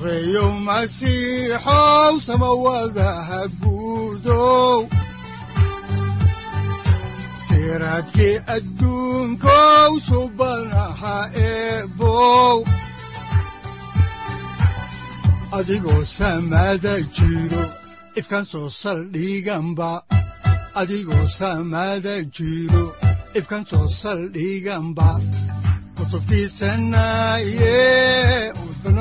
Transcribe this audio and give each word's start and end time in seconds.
sareyow 0.00 0.52
masiixow 0.66 2.14
samawadaha 2.24 3.40
guudow 3.60 4.88
siraadkii 7.46 8.36
adduunkow 8.56 9.92
subanaha 10.08 11.16
eebow 11.36 12.64
adigoo 15.58 16.04
saldhiganba 24.00 25.10
kutubtiisanaye 25.96 27.76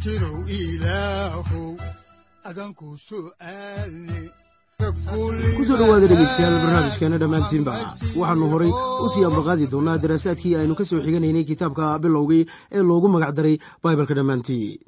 satirow 0.00 0.48
ilaahow 0.48 1.76
adanku 2.48 2.96
ku 5.56 5.62
soo 5.68 5.76
dhowaada 5.76 6.06
dhegeystayaal 6.08 6.56
barnaamijkeena 6.64 7.18
dhammaantiinba 7.22 7.72
waxaannu 8.20 8.46
horay 8.52 8.72
u 9.04 9.06
sii 9.12 9.24
ambaqaadi 9.28 9.68
doonnaa 9.72 10.00
daraasaadkii 10.04 10.54
aynu 10.60 10.74
ka 10.78 10.84
soo 10.88 11.04
xiganaynay 11.04 11.44
kitaabka 11.50 11.98
bilowgii 12.02 12.44
ee 12.76 12.82
loogu 12.90 13.08
magacdaray 13.14 13.54
baibalka 13.84 14.14
dhammaantii 14.18 14.80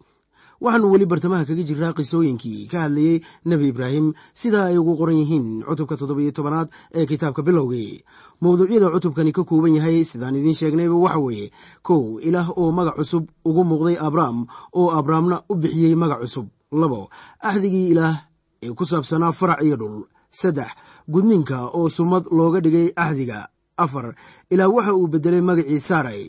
waxaannu 0.63 0.89
weli 0.93 1.07
bartamaha 1.11 1.45
kaga 1.49 1.63
jiraa 1.69 1.93
qisooyinkii 1.99 2.67
ka 2.71 2.79
hadlayey 2.87 3.17
nebi 3.49 3.69
ibraahim 3.73 4.07
sida 4.41 4.61
ay 4.71 4.79
ugu 4.79 4.95
qoran 5.01 5.19
yihiin 5.19 5.47
cutubka 5.67 5.97
toddobiyo 5.99 6.31
tobanaad 6.37 6.69
ee 6.95 7.07
kitaabka 7.11 7.43
bilowgii. 7.43 8.05
Mawduucyada 8.43 8.91
cutubkani 8.95 9.33
ka 9.35 9.43
kooban 9.45 9.75
yahay 9.75 10.05
sidaan 10.07 10.37
idiin 10.39 10.55
sheegnayba 10.55 10.95
waxa 10.95 11.19
weeye. 11.19 11.47
Kow 11.83 12.21
ilaah 12.23 12.49
oo 12.55 12.71
magac 12.71 12.95
cusub 12.99 13.25
ugu 13.45 13.63
muuqday 13.65 13.97
abrahm 13.99 14.47
oo 14.79 14.91
abrahamna 14.99 15.43
u 15.51 15.55
bixiyey 15.55 15.95
magac 15.99 16.21
cusub. 16.23 16.47
Labo 16.73 17.11
axdigii 17.43 17.91
ilaah 17.93 18.17
ee 18.63 18.71
ku 18.71 18.85
saabsanaa 18.87 19.33
farac 19.33 19.61
iyo 19.67 19.77
dhul. 19.77 19.97
Saddex 20.31 20.71
gudninka 21.11 21.59
oo 21.75 21.89
sumad 21.89 22.25
looga 22.31 22.61
dhigay 22.61 22.93
axdiga. 22.97 23.49
Afar 23.77 24.15
ilaa 24.51 24.69
waxa 24.71 24.95
uu 24.95 25.06
beddelay 25.11 25.41
magacii 25.43 25.81
saaray. 25.81 26.22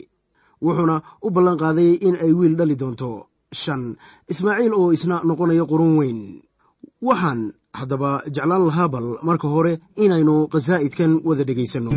Wuxuuna 0.64 1.02
u 1.22 1.30
ballan 1.30 1.56
qaaday 1.62 1.92
in 2.02 2.16
ay 2.18 2.32
wiil 2.32 2.56
dhali 2.58 2.74
doonto 2.76 3.26
shan. 3.62 3.82
Ismaaciil 4.32 4.72
oo 4.80 4.88
isna 4.96 5.16
noqonayo 5.28 5.64
qurun 5.70 5.92
weyn. 5.98 6.20
Waxaan 7.08 7.40
haddaba 7.78 8.10
jeclaan 8.34 8.64
lahaa 8.68 8.88
bal 8.94 9.06
marka 9.26 9.48
hore 9.54 9.72
inaynu 10.04 10.34
khasaa'idkan 10.52 11.12
wada 11.26 11.44
dhegaysanno. 11.48 11.92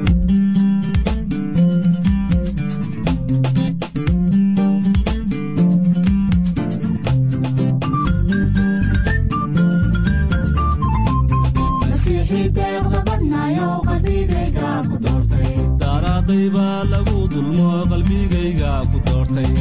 Daaraaqayba 15.82 16.68
lagu 16.92 17.20
dulmo 17.32 17.70
qalbigayga 17.92 18.72
ku 18.92 18.98
doortay 19.06 19.52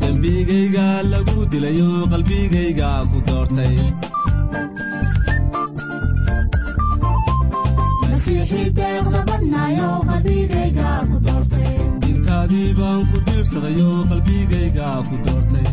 dembigayga 0.00 0.88
lagu 1.12 1.38
dilayo 1.52 1.90
qalbigayga 2.12 2.90
ku 3.10 3.18
doortay. 3.28 3.74
Intaadii 12.10 12.70
baan 12.78 13.00
ku 13.10 13.16
diirsadayo 13.26 13.90
qalbigayga 14.10 14.88
ku 15.08 15.14
doortay 15.24 15.66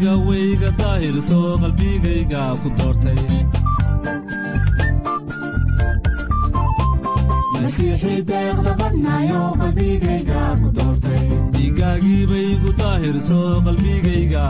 dembiga 0.00 0.16
weyga 0.28 0.70
daahirso 0.78 1.38
qalbigayga 1.62 2.42
ku 2.62 2.68
doortay 2.78 3.18
dhiiggaagii 11.54 12.22
baygu 12.30 12.70
daahirso 12.80 13.40
qalbigayga 13.66 14.42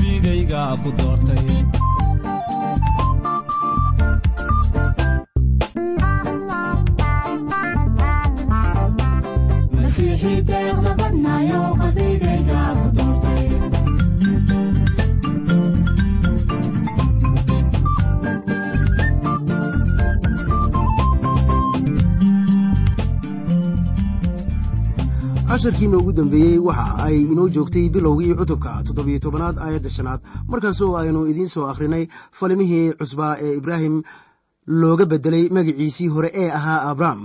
qalbigayga 0.00 0.60
ku 0.82 0.88
doortay 0.96 1.44
casharkiina 25.60 25.96
ugu 26.00 26.12
dambeeyey 26.16 26.58
waxa 26.58 27.04
ay 27.04 27.16
inoo 27.32 27.48
joogtay 27.54 27.88
bilowgii 27.92 28.32
cutubka 28.34 28.80
toddobiyo 28.86 29.18
tobanaad 29.20 29.58
aayadda 29.60 29.90
shanaad. 29.96 30.20
Markaasoo 30.48 30.96
aynu 30.96 31.26
idiin 31.30 31.48
soo 31.48 31.66
akhrinay 31.68 32.04
falimihii 32.32 32.92
cusbaa 32.98 33.36
ee 33.44 33.56
ibraahim 33.60 34.02
looga 34.66 35.04
beddelay 35.10 35.44
magiciisii 35.56 36.08
hore 36.14 36.30
ee 36.42 36.48
ahaa 36.58 36.80
abrahm 36.90 37.20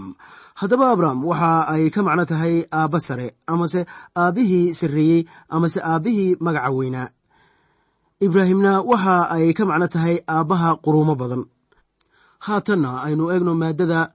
haddaba 0.61 0.91
abraham 0.91 1.23
waxa 1.31 1.51
ay 1.73 1.89
ka 1.95 2.03
macno 2.03 2.25
tahay 2.25 2.55
aabba 2.79 2.99
sare 3.07 3.27
amase 3.47 3.85
aabbihii 4.23 4.73
sarreeyey 4.79 5.21
amase 5.49 5.79
aabbihii 5.91 6.35
magaca 6.39 6.71
weynaa 6.77 7.07
ibraahimna 8.19 8.81
waxa 8.91 9.15
ay 9.35 9.53
ka 9.53 9.63
macno 9.65 9.87
tahay 9.87 10.17
aabbaha 10.27 10.75
quruumo 10.83 11.15
badan. 11.15 11.43
Haatanna 12.45 12.91
aynu 13.07 13.31
eegno 13.31 13.55
maaddada 13.55 14.11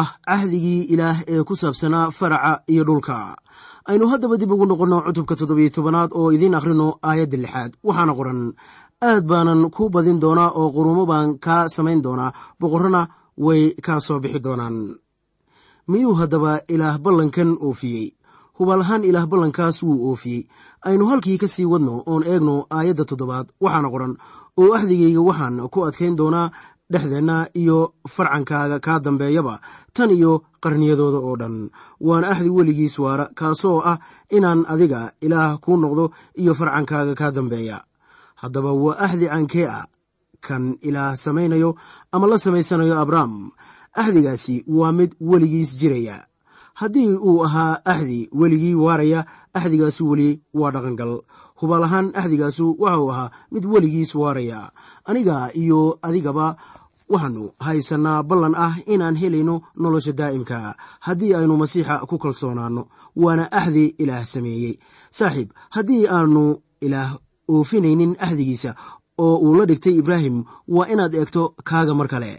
ah 0.00 0.08
cahdigii 0.28 0.82
ilaah 0.92 1.18
ee 1.32 1.42
ku 1.48 1.54
saabsanaa 1.56 2.10
faraca 2.18 2.52
iyo 2.72 2.82
dhulka. 2.88 3.36
Aynu 3.90 4.04
haddaba 4.12 4.36
dib 4.40 4.50
ugu 4.54 4.66
noqonno 4.66 4.98
cutubka 5.06 5.34
toddobiyo 5.38 5.70
tobanaad 5.76 6.10
oo 6.18 6.28
idiin 6.34 6.54
akhrino 6.58 6.86
aayadda 7.08 7.36
lixaad. 7.42 7.70
Waxaana 7.86 8.12
qoran 8.18 8.40
aad 9.08 9.24
baanan 9.30 9.60
ku 9.74 9.82
badin 9.94 10.18
doonaa 10.22 10.50
oo 10.60 10.68
quruumo 10.74 11.04
baan 11.10 11.28
kaa 11.44 11.68
samayn 11.74 12.00
doonaa 12.06 12.30
boqorrona 12.60 13.02
way 13.44 13.62
kaa 13.86 14.00
soo 14.06 14.18
bixi 14.22 14.40
doonaan. 14.46 14.76
Miyuu 15.90 16.14
haddaba 16.20 16.52
ilaah 16.74 16.96
ballankan 17.04 17.50
oofiyey? 17.66 18.06
Hubaal 18.58 18.80
ahaan 18.84 19.04
ilaah 19.08 19.26
ballankaas 19.26 19.82
wuu 19.82 19.98
oofiyey. 20.10 20.42
Aynu 20.88 21.04
halkii 21.10 21.38
ka 21.42 21.48
sii 21.54 21.64
wadno 21.72 21.94
oon 22.06 22.22
eegno 22.32 22.54
aayadda 22.76 23.04
toddobaad 23.10 23.46
waxaana 23.64 23.88
qoran 23.94 24.14
oo 24.60 24.70
axdigayga 24.76 25.20
waxaan 25.28 25.56
ku 25.72 25.78
adkayn 25.88 26.14
doonaa 26.20 26.50
dhexdeenna 26.92 27.36
iyo 27.56 27.78
farcankaaga 28.14 28.78
kaa 28.86 28.98
dambeeyaba 29.00 29.54
tan 29.96 30.10
iyo 30.10 30.32
qarniyadooda 30.62 31.18
oo 31.18 31.36
dhan. 31.40 31.56
Waana 32.00 32.28
axdi 32.32 32.50
weligiis 32.50 32.98
waara 32.98 33.26
kaasoo 33.34 33.80
ah 33.90 33.98
inaan 34.30 34.64
adiga 34.68 35.12
ilaah 35.24 35.58
kuu 35.64 35.76
noqdo 35.80 36.04
iyo 36.40 36.52
farcankaaga 36.54 37.14
kaa 37.20 37.30
dambeeya. 37.36 37.78
Haddaba 38.40 38.72
waa 38.72 38.98
axdi 39.06 39.26
cankee 39.32 39.66
ah 39.66 39.86
kan 40.46 40.76
ilaah 40.82 41.16
samaynayo 41.16 41.70
ama 42.12 42.26
la 42.26 42.38
samaysanayo 42.38 42.98
abrahm 42.98 43.50
axdigaasi 43.94 44.64
waa 44.68 44.92
mid 44.92 45.14
weligiis 45.20 45.76
jiraya. 45.80 46.26
Haddii 46.74 47.14
uu 47.20 47.44
ahaa 47.44 47.84
axdi 47.84 48.28
weligii 48.32 48.74
waaraya 48.74 49.24
axdigaasu 49.54 50.08
weli 50.10 50.40
waa 50.54 50.70
dhaqangal. 50.72 51.20
Hubaal 51.60 51.84
ahaan 51.84 52.10
axdigaasu 52.16 52.74
waxauu 52.80 53.10
ahaa 53.12 53.30
mid 53.52 53.64
weligiis 53.66 54.14
waaraya. 54.14 54.70
Aniga 55.04 55.52
iyo 55.54 55.98
adigaba 56.02 56.56
waxaanu 57.12 57.44
haysannaa 57.66 58.22
ballan 58.28 58.54
ah 58.66 58.74
inaan 58.94 59.16
helayno 59.22 59.54
nolosha 59.82 60.12
daa'imka 60.20 60.58
haddii 61.06 61.32
aynu 61.38 61.54
masiixa 61.62 61.94
ku 62.10 62.16
kalsoonaanno 62.24 62.82
waana 63.22 63.44
axdi 63.60 63.84
ilaah 64.02 64.24
sameeyey. 64.32 64.74
Saaxiib 65.18 65.48
haddii 65.74 66.02
aanu 66.16 66.42
ilaah 66.86 67.10
oofinaynin 67.54 68.12
axdigiisa 68.24 68.70
oo 69.24 69.36
uu 69.46 69.54
la 69.58 69.64
dhigtay 69.70 69.94
ibraahim 70.00 70.36
waa 70.74 70.86
inaad 70.92 71.14
eegto 71.14 71.42
kaaga 71.68 71.94
mar 71.98 72.08
kale. 72.12 72.32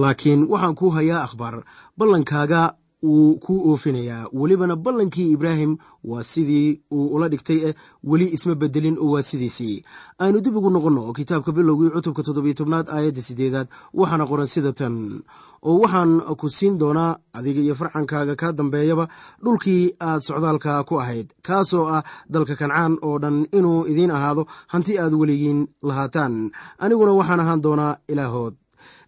Laakiin 0.00 0.40
waxaan 0.52 0.74
kuu 0.78 0.90
hayaa 0.96 1.22
akhbaar 1.26 1.56
ballankaaga 1.98 2.60
wuu 3.02 3.36
kuu 3.38 3.70
oofinayaa. 3.70 4.26
Welibana 4.32 4.76
ballankii 4.76 5.30
ibraahim 5.32 5.76
waa 6.04 6.22
sidii 6.22 6.80
uu 6.92 7.06
ula 7.14 7.28
dhigtay 7.28 7.58
eh 7.68 7.74
weli 8.04 8.26
isma 8.32 8.54
bedelin 8.54 8.98
oo 9.00 9.10
waa 9.14 9.22
sidiisii. 9.22 9.84
Aynu 10.18 10.40
dib 10.40 10.56
ugu 10.56 10.70
noqonno 10.70 11.12
kitaabka 11.12 11.52
bilowgii 11.52 11.90
cutubka 11.90 12.22
toddobiyo 12.22 12.54
tobnaad 12.54 12.88
aayadda 12.90 13.22
siddeedaad 13.22 13.68
waxaana 13.94 14.26
qoran 14.26 14.46
sida 14.46 14.72
tan. 14.72 15.22
Oo 15.62 15.78
waxaan 15.82 16.20
ku 16.38 16.48
siin 16.48 16.78
doonaa 16.78 17.18
adiga 17.32 17.60
iyo 17.60 17.74
farcankaaga 17.74 18.34
kaa 18.36 18.52
dambeeyaba 18.52 19.08
dhulkii 19.44 19.94
aad 20.00 20.20
socdaalka 20.20 20.84
ku 20.84 21.00
ahayd 21.00 21.28
kaasoo 21.42 21.86
ah 21.86 22.02
dalka 22.30 22.54
kancaan 22.56 22.98
oo 23.02 23.18
dhan 23.18 23.46
inuu 23.52 23.86
idiin 23.90 24.10
ahaado 24.10 24.46
hanti 24.72 24.98
aad 24.98 25.14
weligiin 25.14 25.66
lahaataan. 25.82 26.50
Aniguna 26.78 27.12
waxaan 27.12 27.40
ahaan 27.40 27.62
doonaa 27.62 27.96
ilaahood 28.08 28.54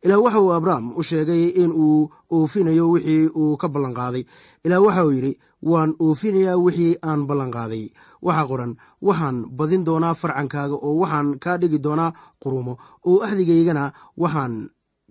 ilaah 0.05 0.21
waxa 0.25 0.41
uu 0.41 0.53
abrahm 0.59 0.85
u 0.97 1.03
sheegay 1.03 1.45
in 1.63 1.73
uu 1.73 2.11
oofinayo 2.31 2.85
wixii 2.91 3.29
uu 3.41 3.57
ka 3.61 3.69
ballanqaaday 3.69 4.25
ilaah 4.65 4.83
waxa 4.87 5.03
uu 5.07 5.13
yidhi 5.17 5.33
waan 5.71 5.91
oofinayaa 6.01 6.57
wixii 6.65 6.97
aan 7.09 7.21
ballanqaaday 7.29 7.85
waxaa 8.27 8.47
qoran 8.51 8.73
waxaan 9.07 9.37
badin 9.59 9.85
doonaa 9.89 10.15
farcankaaga 10.21 10.77
oo 10.87 10.95
waxaan 11.03 11.29
kaa 11.45 11.57
dhigi 11.61 11.79
doonaa 11.87 12.11
qurumo 12.43 12.75
oo 13.09 13.19
axdigaygana 13.25 13.85
waxaan 14.23 14.55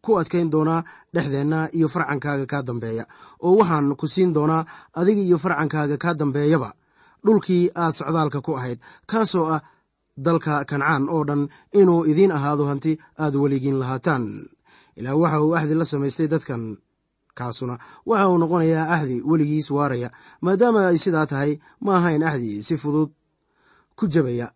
ku 0.05 0.11
adkayn 0.21 0.49
doonaa 0.53 0.81
dhexdeenna 1.13 1.59
iyo 1.77 1.87
farcankaaga 1.93 2.45
kaa 2.51 2.61
dambeeya. 2.67 3.03
Oo 3.45 3.55
waxaan 3.59 3.95
ku 3.99 4.07
siin 4.07 4.33
doonaa 4.33 4.65
adiga 4.99 5.21
iyo 5.21 5.37
farcankaaga 5.37 5.97
kaa 6.03 6.13
dambeeyaba. 6.19 6.69
Dhulkii 7.25 7.69
aad 7.75 7.93
socdaalka 7.99 8.39
ku 8.41 8.55
ahayd 8.57 8.79
kaasoo 9.05 9.45
ah 9.55 9.61
dalka 10.25 10.63
kancaan 10.69 11.03
oo 11.11 11.23
dhan 11.27 11.41
inuu 11.79 12.05
idiin 12.11 12.31
ahaado 12.31 12.63
hanti 12.71 12.95
aad 13.19 13.35
weligiin 13.35 13.79
lahaataan 13.81 14.23
ilaah 14.99 15.15
waxa 15.21 15.41
uu 15.41 15.55
axdi 15.55 15.73
la 15.75 15.85
samaystay 15.85 16.27
dadkan 16.27 16.77
kaasuna. 17.37 17.75
Waxa 18.05 18.27
uu 18.29 18.37
noqonayaa 18.37 18.85
axdi 18.95 19.15
weligiis 19.29 19.71
waaraya. 19.71 20.09
Maadaama 20.41 20.87
ay 20.91 20.97
sidaa 20.97 21.25
tahay 21.31 21.51
ma 21.81 21.91
ahayn 21.97 22.23
axdi 22.23 22.63
si 22.67 22.75
fudud 22.77 23.09
ku 23.97 24.07
jabaya. 24.07 24.47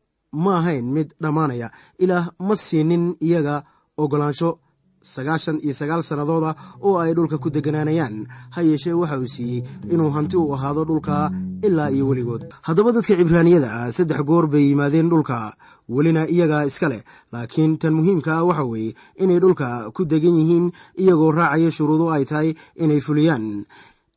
Ma 0.44 0.52
ahayn 0.60 0.86
mid 0.96 1.14
dhammaanaya 1.22 1.72
ilaah 2.04 2.26
ma 2.40 2.56
siinin 2.56 3.16
iyaga 3.22 3.64
oggolaansho 3.98 4.60
sagaashan 5.04 5.60
iyo 5.64 5.74
sagaal 5.76 6.02
sannadood 6.04 6.44
ah 6.50 6.56
oo 6.82 6.96
ay 7.04 7.12
dhulka 7.14 7.38
ku 7.44 7.50
degganaanayaan 7.52 8.16
ha 8.56 8.60
yeeshee 8.64 8.96
waxa 8.96 9.20
uu 9.20 9.28
siiyey 9.36 9.62
inuu 9.94 10.10
hanti 10.16 10.38
u 10.40 10.48
ahaado 10.56 10.86
dhulka 10.90 11.32
ilaa 11.68 11.92
iyo 11.92 12.08
weligood. 12.08 12.44
Haddaba 12.68 12.92
dadka 12.96 13.16
cibraaniyada 13.20 13.92
saddex 13.92 14.22
goor 14.24 14.48
bay 14.48 14.64
yimaadeen 14.72 15.10
dhulka 15.12 15.54
welina 15.90 16.24
iyagaa 16.28 16.64
iska 16.70 16.88
leh 16.90 17.02
laakiin 17.34 17.78
tan 17.78 17.94
muhiimka 17.94 18.32
ah 18.40 18.44
waxa 18.48 18.64
weeye 18.72 18.96
inay 19.24 19.40
dhulka 19.44 19.92
ku 19.96 20.06
degan 20.06 20.36
yihiin 20.40 20.66
iyagoo 21.02 21.32
raacaya 21.32 21.72
shuruudo 21.72 22.08
ay 22.16 22.24
tahay 22.26 22.50
inay 22.80 23.00
fuliyaan. 23.04 23.66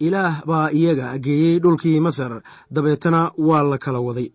Ilaah 0.06 0.44
baa 0.47 0.69
iyaga 0.71 1.19
geeyey 1.19 1.59
dhulkii 1.59 2.00
masar 2.05 2.43
dabeetana 2.71 3.32
waa 3.49 3.62
la 3.65 3.79
kala 3.79 4.00
waday. 4.06 4.29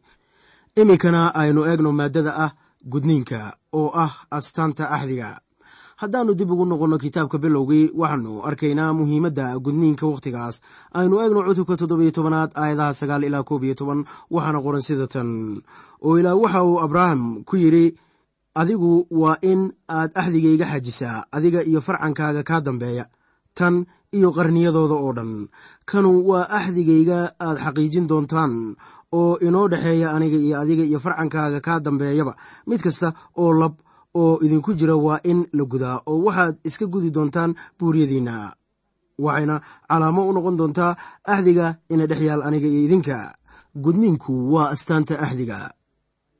Iminkana 0.75 1.21
aynu 1.41 1.61
eegno 1.69 1.91
maaddada 1.91 2.31
ah 2.45 2.51
gudniinka 2.91 3.39
oo 3.79 3.91
ah 4.03 4.11
astaanta 4.37 4.89
axdiga 4.95 5.29
haddaannu 6.01 6.33
dib 6.39 6.51
ugu 6.53 6.65
noqonno 6.71 6.97
kitaabka 7.03 7.37
bilowgii 7.43 7.85
waxaannu 8.01 8.33
arkaynaa 8.49 8.91
muhiimadda 8.99 9.45
gudniinka 9.65 10.05
wakhtigaas 10.11 10.55
aynu 10.99 11.15
eegno 11.23 11.41
cutubka 11.47 11.75
toddobiyo 11.81 12.11
tobanaad 12.17 12.51
aayadaha 12.61 12.93
sagaal 12.99 13.23
ilaa 13.27 13.43
koob 13.49 13.63
iyo 13.63 13.75
toban 13.79 13.99
waxaana 14.33 14.59
qoran 14.65 14.81
sida 14.87 15.07
tan. 15.13 15.29
Oo 16.05 16.13
ilaa 16.19 16.35
waxa 16.43 16.59
uu 16.69 16.79
abraaham 16.85 17.21
ku 17.49 17.55
yidhi 17.63 17.85
adigu 18.61 18.91
waa 19.21 19.37
in 19.51 19.61
aad 19.97 20.11
axdigayga 20.21 20.65
xajisaa 20.71 21.17
adiga 21.35 21.59
iyo 21.69 21.79
farcankaaga 21.87 22.41
kaa 22.49 22.61
dambeeya 22.67 23.05
tan 23.57 23.75
iyo 24.17 24.29
qarniyadooda 24.37 24.95
oo 25.03 25.11
dhan. 25.17 25.31
Kanu 25.89 26.11
waa 26.29 26.49
axdigayga 26.57 27.19
aad 27.45 27.57
xaqiijin 27.65 28.05
doontaan 28.09 28.53
oo 29.19 29.37
inoo 29.47 29.67
dhexeeya 29.71 30.07
aniga 30.15 30.37
iyo 30.47 30.55
adiga 30.63 30.83
iyo 30.89 30.99
farcankaaga 31.05 31.59
kaa 31.67 31.79
dambeeyaba. 31.85 32.33
Mid 32.67 32.81
kasta 32.85 33.07
oo 33.37 33.53
lab 33.61 33.73
oo 34.15 34.39
idinku 34.45 34.73
jira 34.73 34.95
waa 34.95 35.19
in 35.23 35.47
la 35.53 35.63
gudaa 35.63 36.01
oo 36.05 36.23
waxaad 36.25 36.55
iska 36.63 36.85
gudi 36.93 37.09
doontaan 37.11 37.55
buuryadiinna 37.79 38.53
waxayna 39.19 39.55
calaamo 39.89 40.21
u 40.29 40.33
noqon 40.33 40.57
doontaa 40.59 40.95
axdiga 41.33 41.75
ina 41.89 42.05
dhex 42.09 42.21
yaal 42.27 42.41
aniga 42.47 42.67
iyo 42.67 42.81
idinka. 42.87 43.17
Gudniinku 43.83 44.33
waa 44.53 44.69
astaanta 44.73 45.19
axdiga 45.19 45.71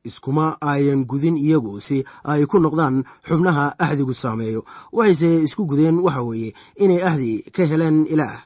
iskuma 0.03 0.57
ayan 0.61 1.05
gudin 1.05 1.37
iyagu 1.37 1.79
si 1.81 2.03
ay 2.23 2.45
ku 2.49 2.57
noqdaan 2.59 3.03
xubnaha 3.27 3.65
axdigu 3.79 4.13
saameeyo. 4.13 4.61
Waxayse 4.91 5.29
isku 5.45 5.63
gudeen 5.69 5.99
waxa 6.05 6.21
weeye 6.27 6.49
inay 6.83 7.01
axdi 7.09 7.31
ka 7.55 7.63
heleen 7.69 8.03
ilaah. 8.13 8.39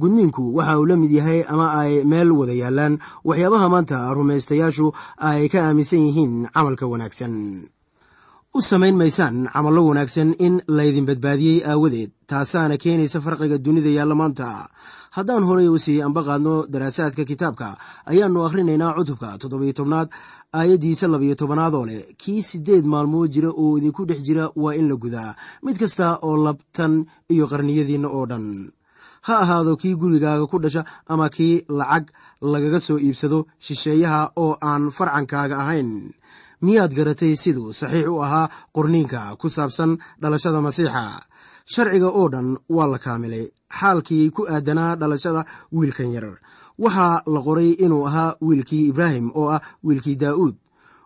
Gudniinku 0.00 0.54
waxa 0.56 0.78
uu 0.80 0.86
la 0.86 0.96
mid 0.96 1.10
yahay 1.12 1.42
ama 1.52 1.66
ay 1.80 2.04
meel 2.10 2.30
wada 2.32 2.52
yaallaan 2.62 2.94
waxyaabaha 3.28 3.66
maanta 3.68 4.14
rumaystayaashu 4.16 4.86
ay 5.18 5.48
ka 5.52 5.58
aaminsan 5.66 5.98
yihiin 6.06 6.34
camalka 6.54 6.86
wanaagsan 6.86 7.34
u 8.54 8.60
samayn 8.60 8.96
maysaan 8.98 9.36
camallo 9.52 9.82
wanaagsan 9.88 10.34
in 10.46 10.54
laydin 10.68 11.06
badbaadiyey 11.06 11.62
aawadeed. 11.70 12.10
Taasaana 12.30 12.76
keenaysa 12.82 13.20
farqiga 13.24 13.58
dunida 13.64 13.90
yaalla 13.96 14.14
maanta. 14.20 14.48
Haddaan 15.16 15.44
horey 15.48 15.68
u 15.68 15.78
sii 15.78 16.02
anba 16.06 16.22
qaadno 16.28 16.54
daraasaadka 16.72 17.24
kitaabka 17.30 17.68
ayaannu 18.10 18.44
akhrinaynaa 18.46 18.94
cutubka 18.98 19.38
toddobiyo 19.42 19.72
tobnaad 19.78 20.08
aayaddiisa 20.58 21.06
labiyo 21.12 21.34
tobanaad 21.34 21.74
oo 21.74 21.86
leh 21.90 22.02
kii 22.22 22.42
siddeed 22.50 22.84
maalmood 22.92 23.30
jira 23.34 23.50
oo 23.62 23.78
idinku 23.78 24.02
dhex 24.08 24.20
jira 24.28 24.44
waa 24.62 24.74
in 24.80 24.88
la 24.90 24.96
gudaa. 25.02 25.34
Mid 25.62 25.76
kasta 25.82 26.18
oo 26.22 26.36
labtan 26.46 27.06
iyo 27.34 27.46
qarniyadiinna 27.52 28.08
oo 28.08 28.26
dhan. 28.30 28.46
Ha 29.26 29.34
ahaado 29.44 29.76
kii 29.76 29.94
gurigaaga 30.00 30.46
ku 30.50 30.58
dhasha 30.58 30.82
ama 31.12 31.28
kii 31.28 31.64
lacag 31.68 32.04
lagaga 32.52 32.80
soo 32.80 32.98
iibsado 32.98 33.46
shisheeyaha 33.58 34.30
oo 34.36 34.56
aan 34.70 34.90
farcankaaga 34.96 35.56
ahayn 35.62 35.90
miyaad 36.62 36.92
garatay 36.94 37.36
siduu 37.36 37.72
saxiix 37.72 38.06
u 38.08 38.22
ahaa 38.22 38.48
qorniinka 38.74 39.36
ku 39.40 39.48
saabsan 39.48 39.98
dhalashada 40.20 40.60
masiixa? 40.60 41.20
Sharciga 41.72 42.08
oo 42.08 42.28
dhan 42.28 42.48
waa 42.68 42.86
la 42.92 42.98
kaamilay. 42.98 43.46
Xaalkii 43.78 44.30
ku 44.30 44.42
aadanaa 44.48 44.96
dhalashada 45.00 45.44
wiilkan 45.72 46.10
yar. 46.14 46.26
Waxaa 46.78 47.22
la 47.26 47.40
qoray 47.46 47.70
inuu 47.84 48.06
ahaa 48.08 48.34
wiilkii 48.40 48.88
ibraahim 48.90 49.30
oo 49.34 49.48
ah 49.56 49.60
wiilkii 49.84 50.16
daa'uud 50.16 50.56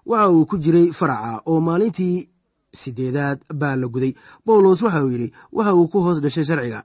waxa 0.07 0.31
uu 0.31 0.47
ku 0.47 0.57
jiray 0.59 0.93
faraca 0.93 1.43
oo 1.47 1.61
maalintii 1.61 2.29
sideedaad 2.73 3.39
baa 3.55 3.77
la 3.77 3.87
guday. 3.87 4.15
Bawlos 4.47 4.83
waxa 4.83 5.05
uu 5.05 5.11
yidhi 5.11 5.33
waxa 5.53 5.75
uu 5.75 5.89
ku 5.89 5.99
hoos 6.03 6.21
dhashay 6.21 6.45
sharciga. 6.45 6.83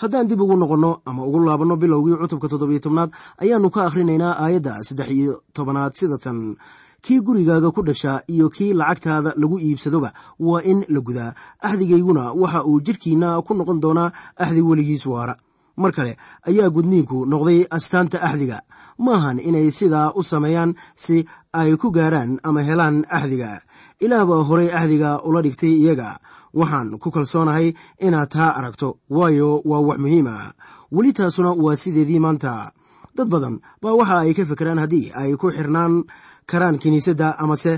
Haddaan 0.00 0.28
dib 0.28 0.40
ugu 0.40 0.56
noqonno 0.56 1.02
ama 1.04 1.22
ugu 1.28 1.38
laabanno 1.44 1.76
bilowgii 1.76 2.16
cutubka 2.20 2.48
toddobiyo 2.48 2.80
tobnaad 2.80 3.10
ayaannu 3.42 3.70
ka 3.70 3.80
akhrinaynaa 3.86 4.34
aayadda 4.42 4.84
saddex 4.84 5.08
iyo 5.10 5.42
tobanaad 5.52 5.92
sida 5.94 6.18
tan 6.18 6.56
kii 7.02 7.20
gurigaaga 7.20 7.70
ku 7.70 7.82
dhasha 7.82 8.22
iyo 8.28 8.48
kii 8.48 8.72
lacagtaada 8.74 9.34
lagu 9.36 9.58
iibsadoba 9.58 10.12
waa 10.40 10.62
in 10.62 10.84
la 10.88 11.00
gudaa. 11.00 11.34
Axdigayguna 11.60 12.32
waxa 12.32 12.64
uu 12.64 12.80
jidhkiinna 12.80 13.42
ku 13.42 13.54
noqon 13.54 13.80
doonaa 13.80 14.12
axdi 14.36 14.60
weligiis 14.62 15.06
waara. 15.06 15.36
Mar 15.76 15.92
kale 15.92 16.16
ayaa 16.48 16.68
gudniinku 16.70 17.24
noqday 17.26 17.64
astaanta 17.70 18.20
axdiga 18.22 18.60
maahan 18.98 19.40
inay 19.40 19.70
sidaa 19.72 20.12
u 20.14 20.22
sameeyaan 20.22 20.74
si 20.94 21.24
ay 21.52 21.76
ku 21.80 21.88
gaaraan 21.90 22.36
ama 22.44 22.60
helaan 22.62 23.04
axdiga 23.08 23.60
ilaah 24.00 24.26
baa 24.28 24.42
horay 24.48 24.68
axdiga 24.68 25.22
ula 25.24 25.40
dhigtay 25.42 25.72
iyaga. 25.80 26.18
Waxaan 26.52 26.98
ku 26.98 27.08
kalsoonahay 27.14 27.72
inaad 28.02 28.28
taa 28.28 28.50
aragto 28.58 28.98
waayo 29.08 29.62
waa 29.64 29.80
wax 29.80 29.98
muhiim 30.02 30.26
ah. 30.26 30.52
Weli 30.92 31.12
taasuna 31.12 31.52
waa 31.54 31.76
sideedii 31.76 32.18
maanta. 32.20 32.72
Dad 33.16 33.28
badan 33.30 33.60
baa 33.82 33.94
waxa 33.94 34.18
ay 34.26 34.34
ka 34.34 34.44
fekeraan 34.44 34.78
haddii 34.82 35.12
ay 35.14 35.32
ku 35.40 35.48
xirnaan 35.50 36.04
karaan 36.50 36.78
kiniisadda 36.82 37.28
amase 37.42 37.72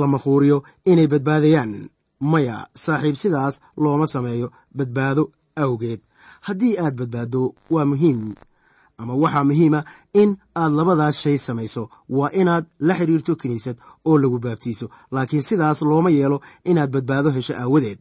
la 0.00 0.06
makhuuriyo 0.06 0.58
inay 0.92 1.06
badbaadayaan. 1.12 1.72
Maya 2.20 2.56
saaxiib 2.84 3.14
sidaas 3.22 3.60
looma 3.82 4.06
sameeyo 4.06 4.48
badbaado 4.76 5.22
awgeed. 5.56 6.00
Haddii 6.46 6.74
aad 6.84 6.94
badbaaddo 7.00 7.54
waa 7.70 7.84
muhiim. 7.92 8.34
Ama 8.98 9.14
waxaa 9.22 9.44
muhiima 9.44 9.80
in 10.14 10.30
aad 10.56 10.72
labadaas 10.78 11.16
shay 11.22 11.38
samayso. 11.38 11.82
Waa 12.08 12.30
inaad 12.40 12.64
la 12.80 12.94
xidhiirto 12.98 13.36
kiniisad 13.36 13.76
oo 14.04 14.18
lagu 14.18 14.38
baabtiiso. 14.38 14.86
Laakiin 15.14 15.42
sidaas 15.42 15.82
looma 15.82 16.10
yeelo 16.10 16.38
inaad 16.64 16.90
badbaado 16.90 17.30
hesho 17.30 17.54
aawadeed 17.54 17.98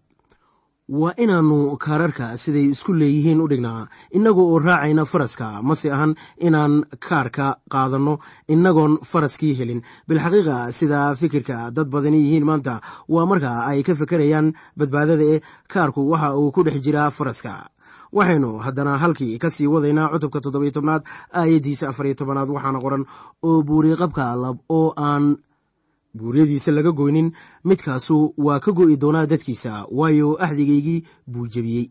waa 0.89 1.11
inaannu 1.17 1.75
kaararka 1.83 2.37
siday 2.37 2.65
isku 2.71 2.93
leeyihiin 2.93 3.41
u 3.43 3.47
dhignaa. 3.51 3.87
Innagoo 4.15 4.47
oo 4.53 4.59
raacayna 4.59 5.05
faraska 5.05 5.61
mase 5.61 5.91
ahan 5.91 6.15
inaan 6.39 6.85
kaarka 7.07 7.47
qaadanno 7.73 8.17
innagoon 8.47 8.97
faraskii 9.03 9.53
helin. 9.59 9.81
Bilxaqiiqa 10.07 10.71
sida 10.71 11.15
fikirka 11.15 11.71
dad 11.75 11.89
badani 11.91 12.19
yihiin 12.23 12.45
maanta 12.47 12.79
waa 13.09 13.25
marka 13.25 13.51
ay 13.67 13.83
ka 13.83 13.95
fekerayaan 13.95 14.53
badbaadada 14.79 15.23
ee 15.33 15.39
kaarku 15.73 16.07
waxa 16.11 16.35
uu 16.39 16.51
ku 16.51 16.63
dhex 16.63 16.79
jiraa 16.85 17.09
faraska. 17.11 17.67
Waxaynu 18.15 18.59
haddana 18.63 18.95
halkii 18.97 19.37
ka 19.43 19.49
sii 19.51 19.67
wadaynaa 19.67 20.07
cutubka 20.13 20.39
toddobiyo 20.39 20.71
tobnaad 20.71 21.03
aayaddiisa 21.35 21.89
afariyo 21.91 22.15
tobanaad 22.15 22.49
waxaana 22.55 22.79
qoran 22.79 23.03
oo 23.43 23.59
buuriqabka 23.67 24.35
lab 24.43 24.57
oo 24.69 24.93
aan 24.95 25.35
buuryadiisa 26.17 26.71
laga 26.71 26.91
goynin 26.91 27.31
midkaasu 27.67 28.33
waa 28.45 28.59
ka 28.59 28.71
go'i 28.71 28.97
doonaa 28.97 29.25
dadkiisa 29.31 29.85
waayo 29.91 30.29
axdigaygii 30.45 31.03
buu 31.27 31.47
jebiyey. 31.53 31.85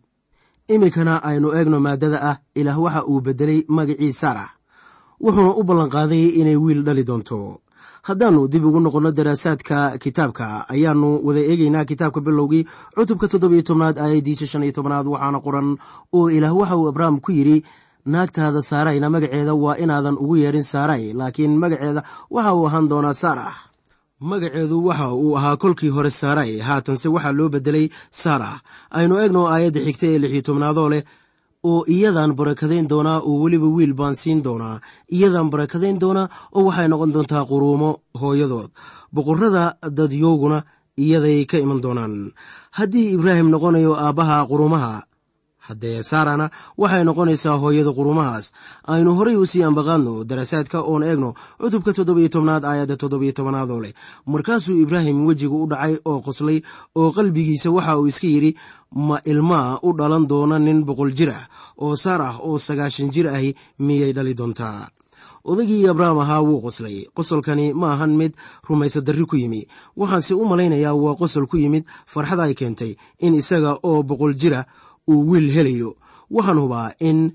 Iminkana 0.68 1.22
aynu 1.22 1.48
eegno 1.58 1.78
maaddada 1.80 2.18
ah 2.30 2.36
ilaah 2.54 2.78
waxa 2.84 3.04
uu 3.10 3.20
beddelay 3.20 3.60
magacii 3.68 4.12
saarax 4.12 4.48
wuxuuna 5.22 5.54
u 5.60 5.62
ballanqaaday 5.68 6.24
inay 6.40 6.56
wiil 6.56 6.82
dhali 6.86 7.04
doonto. 7.04 7.60
Haddaannu 8.06 8.48
dib 8.48 8.64
ugu 8.64 8.80
noqonno 8.80 9.10
daraasaadka 9.12 9.98
kitaabka 10.02 10.46
ayaannu 10.74 11.10
wada 11.26 11.40
eegaynaa 11.50 11.84
kitaabka 11.90 12.20
bilowgii 12.20 12.66
cutubka 12.94 13.26
toddobiyo 13.28 13.62
tobnaad 13.62 13.98
aayaddiisa 13.98 14.46
shan 14.46 14.62
iyo 14.62 14.72
tobnaad 14.72 15.06
waxaana 15.06 15.40
qoran 15.46 15.68
oo 16.12 16.30
ilaah 16.30 16.54
waxa 16.58 16.76
uu 16.76 16.88
abrahm 16.88 17.18
ku 17.24 17.30
yidhi 17.32 17.64
naagtaada 18.06 18.62
saarayna 18.62 19.10
magaceeda 19.10 19.54
waa 19.54 19.74
inaadan 19.82 20.14
ugu 20.22 20.36
yeedhin 20.42 20.62
saaray 20.62 21.12
laakiin 21.18 21.58
magaceeda 21.58 22.02
waxa 22.30 22.54
uu 22.54 22.66
ahaan 22.68 22.86
doonaa 22.90 23.14
saarax 23.22 23.54
magaceedu 24.20 24.84
waxa 24.86 25.12
uu 25.14 25.36
ahaa 25.36 25.56
kolkii 25.56 25.88
hore 25.88 26.10
saaray. 26.10 26.58
Haatanse 26.58 27.08
waxaa 27.08 27.32
loo 27.32 27.48
beddelay 27.48 27.88
saarax 28.10 28.60
aynu 28.90 29.14
eegno 29.20 29.42
aayadda 29.48 29.80
xigta 29.86 30.06
ee 30.06 30.18
lixiyo 30.22 30.42
tobnaadoo 30.48 30.88
leh 30.92 31.02
oo 31.64 31.84
iyadan 31.94 32.32
barakadayn 32.38 32.88
doonaa 32.88 33.20
oo 33.28 33.36
weliba 33.42 33.68
wiil 33.76 33.92
baan 33.94 34.14
siin 34.16 34.40
doonaa. 34.46 34.80
Iyadan 35.12 35.50
barakadayn 35.52 35.98
doonaa 36.00 36.28
oo 36.56 36.64
waxay 36.68 36.88
noqon 36.88 37.12
doontaa 37.12 37.44
quruumo 37.50 37.90
hooyadood. 38.20 38.70
Boqorrada 39.14 39.76
dadyowguna 39.98 40.58
iyaday 40.96 41.44
ka 41.44 41.58
iman 41.58 41.80
doonaan. 41.84 42.32
Haddii 42.78 43.12
ibraahim 43.16 43.48
noqonayo 43.52 43.92
aabbaha 44.00 44.46
quruumaha 44.50 45.02
haddee 45.68 46.02
saarana 46.10 46.46
waxay 46.78 47.02
noqonaysaa 47.08 47.56
hooyada 47.62 47.92
quruumahaas 47.98 48.46
aynu 48.94 49.10
horay 49.18 49.36
u 49.36 49.46
sii 49.46 49.62
ambaqaadno 49.68 50.12
daraasaadka 50.30 50.78
oon 50.90 51.02
eegno 51.08 51.30
cutubka 51.60 51.90
toddobiyo 51.96 52.28
tobnaad 52.34 52.64
aayadda 52.70 52.96
toddobiyo 53.02 53.32
tobanaad 53.38 53.70
oo 53.74 53.80
leh. 53.84 53.92
Markaasuu 54.32 54.76
ibraahim 54.84 55.26
wejigu 55.26 55.56
u 55.64 55.66
dhacay 55.70 55.94
oo 56.10 56.18
qoslay 56.26 56.58
oo 57.00 57.08
qalbigiisa 57.16 57.68
waxa 57.76 57.98
uu 57.98 58.06
iska 58.12 58.26
yidhi 58.34 58.50
ma 59.08 59.16
ilmaa 59.24 59.78
u 59.82 59.92
dhalan 59.98 60.24
doona 60.30 60.58
nin 60.58 60.84
boqol 60.88 61.12
jir 61.18 61.30
ah 61.38 61.44
oo 61.84 61.96
saar 61.96 62.20
ah 62.22 62.36
oo 62.46 62.58
sagaashan 62.58 63.10
jir 63.14 63.26
ahi 63.28 63.50
miyay 63.78 64.12
dhali 64.16 64.34
doontaa? 64.34 64.88
Odaygii 65.46 65.86
abrahm 65.88 66.18
ahaa 66.18 66.42
wuu 66.42 66.60
qoslay. 66.64 67.06
Qosolkani 67.14 67.66
ma 67.80 67.92
ahan 67.94 68.12
mid 68.18 68.32
rumaysa 68.68 69.00
darri 69.06 69.26
ku 69.30 69.36
yimi. 69.36 69.62
Waxaanse 69.96 70.34
u 70.34 70.44
malaynayaa 70.44 70.94
waa 70.94 71.14
qosol 71.20 71.46
ku 71.46 71.56
yimid 71.56 71.84
farxad 72.12 72.40
ay 72.40 72.54
keentay 72.58 72.96
in 73.22 73.34
isaga 73.34 73.78
oo 73.82 74.02
boqol 74.02 74.34
jira 74.34 74.66
uu 75.10 75.22
wiil 75.30 75.48
helayo. 75.56 75.96
Waxaan 76.30 76.58
hubaa 76.58 76.92
in 77.00 77.32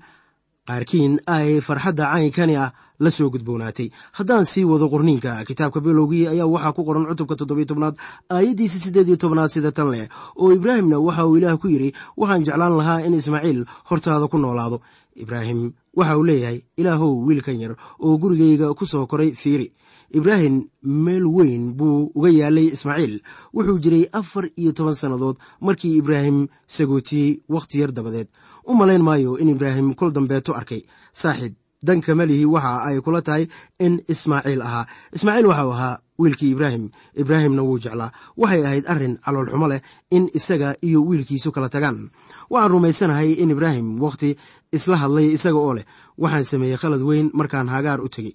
qaarkiin 0.68 1.20
ay 1.26 1.60
farxadda 1.60 2.04
caynkani 2.12 2.56
ah 2.56 2.70
la 3.02 3.10
soo 3.10 3.30
gudboonaatay. 3.34 3.88
Haddaan 4.18 4.44
sii 4.44 4.64
wado 4.64 4.86
qorniinka 4.92 5.44
kitaabka 5.48 5.80
bilowgii 5.80 6.26
ayaa 6.32 6.46
waxaa 6.46 6.72
ku 6.76 6.84
qoran 6.86 7.06
cutubka 7.10 7.34
toddobiyo 7.36 7.66
tobnaad 7.66 7.94
aayaddiisa 8.30 8.78
siddeed 8.78 9.08
iyo 9.08 9.16
tobnaad 9.16 9.50
sida 9.50 9.72
tan 9.72 9.90
leh 9.90 10.06
oo 10.38 10.52
ibraahimna 10.54 10.98
waxa 11.02 11.26
uu 11.26 11.36
ilaah 11.38 11.56
ku 11.58 11.66
yidhi 11.68 11.90
waxaan 12.16 12.44
jeclaan 12.46 12.76
lahaa 12.78 13.00
in 13.06 13.14
ismaaciil 13.18 13.64
hortaada 13.90 14.28
ku 14.30 14.38
noolaado. 14.38 14.78
Ibraahim 15.16 15.72
waxa 15.98 16.14
uu 16.18 16.24
leeyahay 16.24 16.58
ilaahow 16.76 17.10
wiilkan 17.26 17.58
yar 17.60 17.74
oo 17.98 18.16
gurigayga 18.22 18.74
ku 18.78 18.86
soo 18.86 19.06
koray 19.10 19.32
fiiri 19.34 19.72
ibraahim 20.18 20.68
meel 20.82 21.26
weyn 21.36 21.72
buu 21.78 22.10
uga 22.14 22.30
yaalay 22.30 22.66
ismaaciil. 22.76 23.14
Wuxuu 23.54 23.78
jiray 23.82 24.04
afar 24.12 24.44
iyo 24.56 24.72
toban 24.72 24.94
sannadood 24.94 25.36
markii 25.60 25.96
ibraahim 26.00 26.48
sagootiyey 26.66 27.40
wakhti 27.48 27.80
yar 27.80 27.92
dabadeed. 27.92 28.28
U 28.66 28.74
malayn 28.74 29.02
maayo 29.02 29.36
in 29.38 29.48
ibraahim 29.48 29.94
kol 29.94 30.12
dambeeto 30.12 30.54
arkay. 30.54 30.82
Saaxiib 31.12 31.54
danka 31.82 32.14
malihi 32.14 32.44
waxa 32.46 32.84
ay 32.88 33.00
kula 33.00 33.22
tahay 33.22 33.48
in 33.78 34.00
ismaaciil 34.08 34.62
ahaa. 34.62 34.86
Ismaaciil 35.16 35.46
waxau 35.50 35.70
ahaa 35.72 35.98
wiilkii 36.18 36.50
ibraahim 36.54 36.84
ibraahimna 37.18 37.62
wuu 37.62 37.78
jeclaa. 37.82 38.12
Waxay 38.36 38.62
ahayd 38.66 38.84
arrin 38.86 39.18
caloolxumo 39.24 39.66
leh 39.68 39.80
in 40.10 40.30
isaga 40.34 40.76
iyo 40.82 41.02
wiilkiisu 41.08 41.50
kala 41.52 41.68
tagaan. 41.68 42.10
Waxaan 42.50 42.70
rumaysanahay 42.72 43.32
in 43.42 43.50
ibraahim 43.50 43.98
wakhti 44.00 44.36
isla 44.72 44.96
hadlay 45.02 45.32
isaga 45.36 45.58
oo 45.58 45.74
leh. 45.74 45.84
Waxaan 46.18 46.44
sameeyey 46.44 46.76
khalad 46.78 47.02
weyn 47.02 47.30
markaan 47.34 47.68
hagaar 47.68 48.00
u 48.00 48.08
tegey 48.08 48.34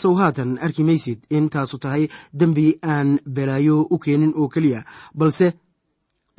sow 0.00 0.12
haatan 0.20 0.50
arki 0.64 0.82
maysid 0.88 1.18
in 1.36 1.44
taasu 1.52 1.76
tahay 1.84 2.04
dembi 2.40 2.66
aan 2.92 3.08
balaayo 3.36 3.76
u 3.94 3.96
keenin 4.04 4.32
oo 4.40 4.48
keliya 4.54 4.80
balse 5.18 5.46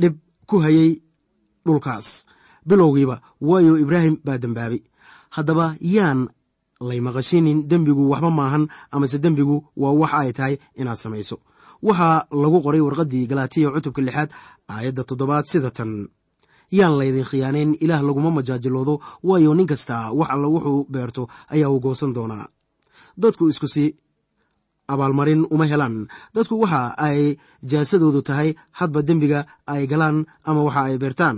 dhib 0.01 0.15
ku 0.49 0.55
hayay 0.65 0.91
dhulkaas. 1.65 2.07
Bilowgiiba 2.67 3.17
waayo 3.47 3.73
ibraahim 3.83 4.15
baa 4.25 4.37
dembaabay 4.43 4.81
haddaba 5.35 5.65
yaan 5.95 6.19
lay 6.89 6.99
maqashinin 7.07 7.59
dembigu 7.71 8.03
waxba 8.11 8.29
maahan 8.39 8.63
amase 8.95 9.17
dembigu 9.23 9.57
waa 9.81 9.91
wax 10.01 10.11
ay 10.21 10.31
tahay 10.37 10.55
inaad 10.79 10.97
samayso. 11.03 11.37
Waxaa 11.87 12.25
lagu 12.41 12.57
qoray 12.65 12.81
warqaddii 12.87 13.27
galaatiya 13.29 13.69
cutubka 13.75 14.01
lixaad 14.07 14.29
aayadda 14.73 15.03
toddobaad 15.09 15.45
sida 15.51 15.71
tan. 15.77 15.91
Yaan 16.77 16.93
laydin 16.99 17.25
khiyaanayn 17.29 17.71
ilaah 17.83 18.01
laguma 18.07 18.31
majaajiloodo 18.37 18.93
waayo 19.27 19.51
nin 19.57 19.67
kasta 19.71 19.95
wax 20.19 20.29
alla 20.33 20.47
wuxuu 20.53 20.79
beerto 20.93 21.23
ayaa 21.53 21.69
uu 21.73 21.79
goosan 21.85 22.11
doonaa 22.17 22.45
dadku 23.17 23.49
isku 23.51 23.67
si 23.67 23.85
abaalmarin 24.87 25.45
uma 25.49 25.65
helaan. 25.65 26.07
Dadku 26.35 26.55
waxa 26.61 26.93
ay 27.07 27.37
jaasadoodu 27.71 28.21
tahay 28.27 28.49
hadba 28.79 29.01
dembiga 29.07 29.45
ay 29.67 29.87
galaan 29.91 30.25
ama 30.45 30.61
waxa 30.67 30.81
ay 30.89 30.97
beertaan. 31.01 31.37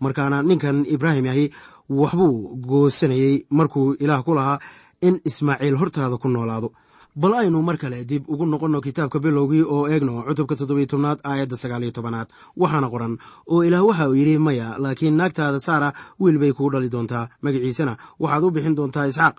Markaana 0.00 0.42
ninkan 0.42 0.86
ibraahim 0.94 1.26
ahi 1.32 1.44
waxbuu 1.88 2.56
goosanayey 2.68 3.46
markuu 3.50 3.96
ilaah 4.02 4.22
ku 4.26 4.32
lahaa 4.38 4.58
in 5.02 5.20
ismaaciil 5.28 5.76
hortaada 5.80 6.16
ku 6.22 6.28
noolaado. 6.28 6.70
Bal 7.16 7.34
aynu 7.34 7.62
mar 7.62 7.76
kale 7.78 8.02
dib 8.10 8.26
ugu 8.30 8.46
noqonno 8.46 8.80
kitaabka 8.82 9.18
bilowgii 9.22 9.62
oo 9.62 9.86
eegno 9.86 10.22
cutubka 10.26 10.54
toddobiyo 10.58 10.86
tobnaad 10.86 11.18
aayadda 11.22 11.56
sagaaliyo 11.56 11.92
tobanaad. 11.94 12.28
Waxaana 12.58 12.88
qoran 12.90 13.14
oo 13.50 13.62
ilaah 13.62 13.82
waxa 13.86 14.08
uu 14.10 14.14
yidhi 14.18 14.38
maya 14.38 14.74
laakiin 14.82 15.14
naagtaada 15.18 15.60
saara 15.60 15.92
wiil 16.20 16.38
bay 16.42 16.52
kuu 16.52 16.70
dhali 16.72 16.88
doontaa. 16.90 17.28
Magaciisana 17.42 17.94
waxaad 18.22 18.42
u 18.44 18.50
bixin 18.50 18.74
doontaa 18.78 19.06
isxaaq. 19.10 19.34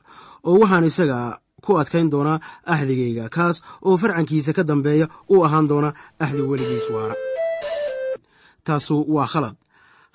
Oo 0.47 0.59
waxaan 0.63 0.85
isaga 0.87 1.19
ku 1.65 1.71
adkayn 1.81 2.09
doonaa 2.13 2.37
axdigayga 2.73 3.25
kaas 3.35 3.57
oo 3.87 3.95
farcankiisa 4.01 4.51
ka 4.57 4.63
dambeeya 4.69 5.05
u 5.33 5.43
ahaan 5.45 5.67
doona 5.71 5.89
axdi 6.23 6.41
weligiis 6.51 6.87
waara. 6.95 7.15
Taasu 8.65 8.95
waa 9.15 9.27
khalad. 9.33 9.55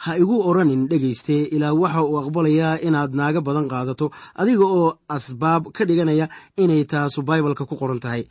Ha 0.04 0.10
igu 0.22 0.36
odhanin 0.48 0.82
dhegayste 0.90 1.36
ilaah 1.54 1.74
waxa 1.82 2.00
uu 2.08 2.18
aqbalayaa 2.22 2.80
inaad 2.86 3.12
naaga 3.18 3.40
badan 3.46 3.66
qaadato 3.72 4.06
adiga 4.40 4.64
oo 4.78 4.88
asbaab 5.16 5.62
ka 5.76 5.82
dhiganaya 5.88 6.26
inay 6.62 6.82
taasu 6.92 7.20
baibalka 7.28 7.64
ku 7.68 7.74
qoran 7.80 8.00
tahay. 8.04 8.22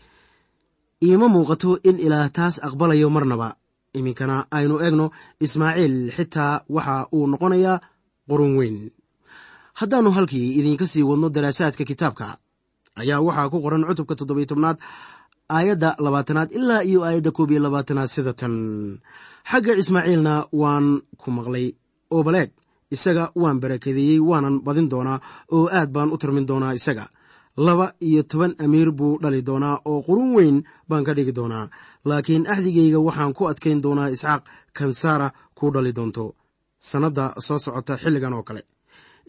Iima 1.05 1.27
muuqato 1.33 1.71
in 1.89 1.97
ilaah 2.05 2.29
taas 2.38 2.55
aqbalayo 2.67 3.07
marnaba. 3.15 3.49
Iminkana 3.97 4.35
aynu 4.57 4.75
egno 4.88 5.05
ismaaciil 5.45 5.95
xitaa 6.15 6.53
waxa 6.75 6.95
uu 7.15 7.25
noqonayaa 7.31 7.77
qurun 8.29 8.53
weyn. 8.59 8.77
Haddaannu 9.79 10.11
halkii 10.17 10.47
idinka 10.59 10.85
sii 10.91 11.03
wadno 11.09 11.27
daraasaadka 11.35 11.83
kitaabka 11.89 12.27
ayaa 12.98 13.22
waxaa 13.22 13.50
ku 13.51 13.58
qoran 13.63 13.86
cutubka 13.88 14.15
toddobiy 14.19 14.46
tobnaad 14.50 14.77
aayadda 15.50 15.89
labaatanaad 16.05 16.50
ilaa 16.58 16.81
iyo 16.89 17.00
aayadda 17.05 17.31
koob 17.31 17.51
iyo 17.51 17.62
labaatanaad 17.65 18.10
sida 18.15 18.34
tan. 18.34 18.53
Xagga 19.50 19.74
ismaaciilna 19.81 20.34
waan 20.62 21.01
ku 21.22 21.27
maqlay 21.38 21.65
oo 22.13 22.24
baleeg 22.27 22.50
isaga 22.96 23.24
waan 23.41 23.58
barakadeeyey 23.62 24.19
waanan 24.29 24.55
badin 24.65 24.89
doonaa 24.93 25.19
oo 25.55 25.65
aad 25.77 25.89
baan 25.96 26.13
u 26.13 26.17
tarmin 26.22 26.46
doonaa 26.50 26.74
isaga. 26.79 27.05
Laba 27.65 27.93
iyo 28.08 28.22
toban 28.24 28.53
amiir 28.63 28.89
buu 28.91 29.17
dhali 29.22 29.41
doonaa 29.50 29.81
oo 29.89 30.00
qurun 30.08 30.31
weyn 30.38 30.58
baan 30.89 31.03
ka 31.08 31.13
dhigi 31.17 31.34
doonaa. 31.39 31.65
Laakiin 32.05 32.48
axdigayga 32.51 33.00
waxaan 33.08 33.34
ku 33.38 33.43
adkayn 33.51 33.81
doonaa 33.86 34.10
isxaaq 34.15 34.41
kan 34.77 34.91
saara 35.01 35.27
kuu 35.58 35.72
dhali 35.74 35.91
doonto. 35.98 36.25
Sannadda 36.89 37.25
soo 37.46 37.60
socota 37.65 37.93
xilligan 38.01 38.34
oo 38.38 38.43
kale 38.48 38.62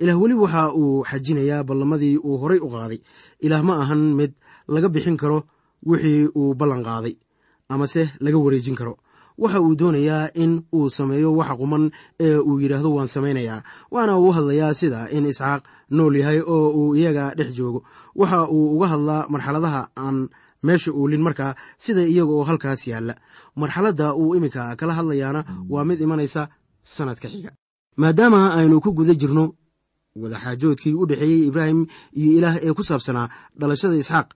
ilaah 0.03 0.17
weli 0.23 0.35
waxa 0.43 0.63
uu 0.75 1.05
xajinayaa 1.11 1.65
ballamadii 1.69 2.17
uu 2.19 2.37
horay 2.43 2.59
u 2.59 2.69
qaaday. 2.75 3.01
Ilaah 3.45 3.63
ma 3.63 3.75
ahan 3.83 4.03
mid 4.19 4.33
laga 4.69 4.89
bixin 4.89 5.17
karo 5.17 5.39
wixii 5.87 6.29
uu 6.37 6.55
ballan 6.55 6.83
qaaday 6.89 7.15
amase 7.69 8.03
laga 8.25 8.39
wareejin 8.45 8.77
karo. 8.81 8.95
Waxa 9.39 9.61
uu 9.61 9.75
doonayaa 9.81 10.31
in 10.43 10.53
uu 10.75 10.89
sameeyo 10.97 11.31
waxa 11.37 11.55
quman 11.61 11.85
ee 12.21 12.37
uu 12.37 12.61
yidhaahdo 12.63 12.91
waan 12.97 13.09
samaynayaa. 13.15 13.63
Waana 13.91 14.19
uu 14.19 14.33
hadlayaa 14.37 14.75
sida 14.81 15.09
in 15.17 15.25
isxaaq 15.27 15.63
nool 15.97 16.15
yahay 16.21 16.41
oo 16.55 16.69
uu 16.81 16.95
iyaga 16.97 17.35
dhex 17.39 17.51
joogo. 17.59 17.81
Waxa 18.21 18.49
uu 18.49 18.77
uga 18.77 18.87
hadlaa 18.93 19.27
marxaladaha 19.33 19.83
aan 20.05 20.29
meesha 20.67 20.91
uulin 20.93 21.23
markaa 21.27 21.53
sida 21.85 22.03
iyaga 22.13 22.33
oo 22.37 22.45
halkaas 22.49 22.83
yaalla. 22.91 23.15
Marxaladda 23.57 24.15
uu 24.15 24.35
iminka 24.37 24.77
kala 24.77 24.93
hadlayaana 24.99 25.41
waa 25.73 25.85
mid 25.89 26.01
imanaysa 26.01 26.49
sannadka 26.95 27.29
xiga. 27.33 27.51
Maadaama 27.97 28.41
aynu 28.59 28.81
ku 28.85 28.91
guda 28.93 29.15
jirno 29.15 29.45
wadaxaajoodkii 30.17 30.95
u 30.95 31.07
dhexeeyey 31.07 31.47
ibraahim 31.49 31.87
iyo 32.15 32.31
ilaah 32.39 32.57
ee 32.67 32.73
ku 32.73 32.83
saabsanaa 32.83 33.29
dhalashada 33.59 33.97
isxaaq 34.03 34.29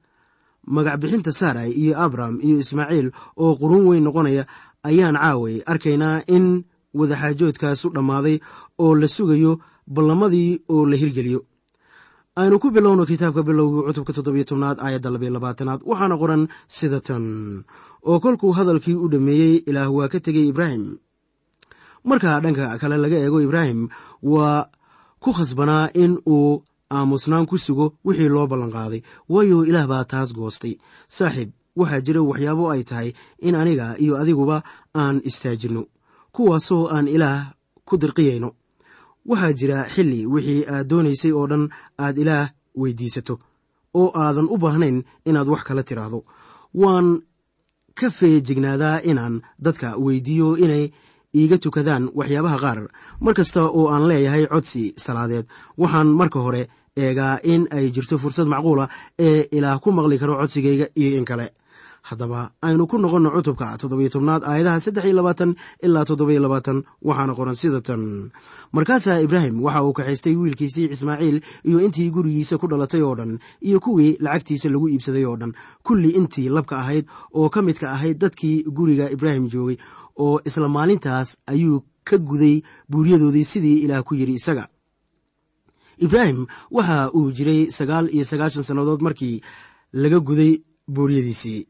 magac 0.66 0.97
bixinta 1.00 1.33
saarai 1.33 1.71
iyo 1.73 1.99
abraham 2.04 2.38
iyo 2.47 2.57
ismaaciil 2.64 3.09
oo 3.37 3.52
qurun 3.61 3.83
weyn 3.88 4.04
noqonaya 4.07 4.47
ayaan 4.88 5.16
caaway 5.23 5.57
arkaynaa 5.73 6.23
in 6.37 6.64
wadaxaajoodkaasu 6.95 7.87
dhammaaday 7.97 8.37
oo 8.78 8.95
la 9.00 9.09
sugayo 9.09 9.52
ballamadii 9.95 10.62
oo 10.69 10.87
la 10.87 10.97
hirgeliyo. 10.97 11.40
Aynu 12.37 12.59
ku 12.59 12.71
bilowno 12.75 13.07
kitaabka 13.07 13.43
bilowgii 13.47 13.87
cutubka 13.87 14.12
toddobiyo 14.16 14.45
tobnaad 14.45 14.78
aayadda 14.81 15.11
labayo 15.11 15.31
labaatanaad 15.37 15.81
waxaana 15.90 16.16
qoran 16.23 16.43
sida 16.76 17.00
tan. 17.00 17.25
Oo 18.09 18.19
kolkuu 18.25 18.52
hadalkii 18.59 18.95
u 18.95 19.07
dhammeeyey 19.12 19.62
ilaah 19.71 19.90
waa 19.97 20.09
ka 20.12 20.19
tegey 20.21 20.47
ibraahim. 20.50 20.99
Marka 22.04 22.40
dhanka 22.43 22.78
kale 22.81 22.97
laga 22.99 23.16
eego 23.23 23.38
ibraahim 23.47 23.81
waa 24.23 24.66
ku 25.25 25.31
khasbanaa 25.38 25.88
in 26.02 26.12
uu 26.35 26.62
aamusnaan 26.97 27.47
ku 27.50 27.57
sugo 27.64 27.87
wixii 28.07 28.28
loo 28.35 28.47
ballanqaaday. 28.50 29.00
Waayo 29.33 29.59
ilaah 29.71 29.87
baa 29.93 30.04
taas 30.12 30.31
goostay. 30.37 30.75
Saaxiib 31.16 31.50
waxaa 31.81 32.00
jira 32.07 32.21
waxyaabo 32.31 32.64
ay 32.75 32.83
tahay 32.90 33.09
in 33.47 33.54
aniga 33.61 33.87
iyo 34.04 34.14
adiguba 34.21 34.57
aan 35.02 35.16
istaajinno 35.28 35.83
kuwaasoo 36.35 36.85
aan 36.95 37.07
ilaah 37.16 37.40
ku 37.88 37.95
dirqiyayno. 38.02 38.50
Waxaa 39.31 39.52
jira 39.59 39.78
xilli 39.95 40.21
wixii 40.33 40.62
aad 40.73 40.87
doonaysay 40.90 41.33
oo 41.38 41.47
dhan 41.50 41.64
aad 42.04 42.16
ilaah 42.23 42.47
weydiisato 42.81 43.35
oo 44.00 44.09
aadan 44.23 44.49
u 44.54 44.57
baahnayn 44.62 44.99
inaad 45.28 45.49
wax 45.52 45.62
kala 45.69 45.83
tiraahdo. 45.88 46.21
Waan 46.82 47.08
ka 47.99 48.10
feejignaadaa 48.19 48.99
inaan 49.10 49.34
dadka 49.65 49.89
weydiiyo 50.04 50.49
inay 50.65 50.84
iiga 51.34 51.58
tukadaan 51.58 52.10
waxyaabaha 52.14 52.58
qaar. 52.64 52.78
Mar 53.20 53.34
kasta 53.34 53.60
oo 53.68 53.88
aan 53.92 54.08
leeyahay 54.08 54.47
codsi 54.47 54.94
salaadeed 54.97 55.47
waxaan 55.78 56.08
marka 56.20 56.40
hore 56.40 56.62
eegaa 56.97 57.38
in 57.42 57.66
ay 57.70 57.90
jirto 57.94 58.18
fursad 58.18 58.47
macquula 58.47 58.88
ee 59.18 59.49
ilaah 59.56 59.78
ku 59.82 59.90
maqli 59.92 60.18
karo 60.18 60.38
codsigayga 60.40 60.86
iyo 60.94 61.18
in 61.18 61.25
kale. 61.25 61.50
Haddaba 62.04 62.50
aynu 62.62 62.84
ku 62.86 62.99
noqonno 63.00 63.30
cutubka 63.32 63.78
toddobiyo 63.80 64.10
tobnaad 64.12 64.44
aayadaha 64.44 64.80
saddex 64.84 65.04
iyo 65.08 65.16
labaatan 65.16 65.56
ilaa 65.82 66.04
toddobiyo 66.04 66.40
labaatan 66.44 66.84
waxaana 67.02 67.32
qoran 67.38 67.56
sida 67.56 67.80
tan. 67.80 68.02
Markaasaa 68.76 69.25
ibraahim 69.25 69.62
waxa 69.64 69.80
uu 69.82 69.92
kaxaystay 69.97 70.36
wiilkiisii 70.36 70.92
ismaaciil 70.92 71.40
iyo 71.64 71.80
intii 71.80 72.10
gurigiisa 72.12 72.58
ku 72.60 72.66
dhalatay 72.68 73.00
oo 73.02 73.14
dhan 73.16 73.38
iyo 73.64 73.80
kuwii 73.80 74.18
lacagtiisa 74.20 74.68
lagu 74.68 74.88
iibsaday 74.92 75.25
oo 75.25 75.36
dhan. 75.40 75.52
Kulli 75.82 76.10
intii 76.20 76.49
labka 76.52 76.76
ahayd 76.84 77.06
oo 77.32 77.49
ka 77.49 77.62
midka 77.62 77.90
ahayd 77.97 78.18
dadkii 78.20 78.64
guriga 78.68 79.08
ibraahim 79.10 79.49
joogay 79.49 79.78
oo 80.17 80.41
isla 80.45 80.69
maalintaas 80.69 81.37
ayuu 81.47 81.83
ka 82.05 82.17
guday 82.19 82.63
buuryadoodii 82.91 83.45
sidii 83.45 83.79
ilaah 83.85 84.03
ku 84.03 84.15
yidhi 84.15 84.33
isaga. 84.41 84.69
Ibraahim 85.99 86.47
waxa 86.71 87.11
uu 87.15 87.31
jiray 87.33 87.71
sagaal 87.71 88.07
iyo 88.15 88.25
sagaashan 88.25 88.63
sannadood 88.69 89.00
markii 89.03 89.41
laga 89.93 90.19
guday 90.21 90.63
buuryadiisii. 90.89 91.67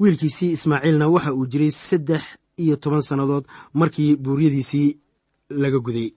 Wiilkiisii 0.00 0.50
ismaaciilna 0.56 1.08
waxa 1.08 1.34
uu 1.34 1.46
jiray 1.46 1.70
saddex 1.70 2.22
iyo 2.56 2.76
toban 2.76 3.02
sannadood 3.02 3.44
markii 3.74 4.16
buuryadiisii 4.16 4.98
laga 5.50 5.78
guday 5.78 6.08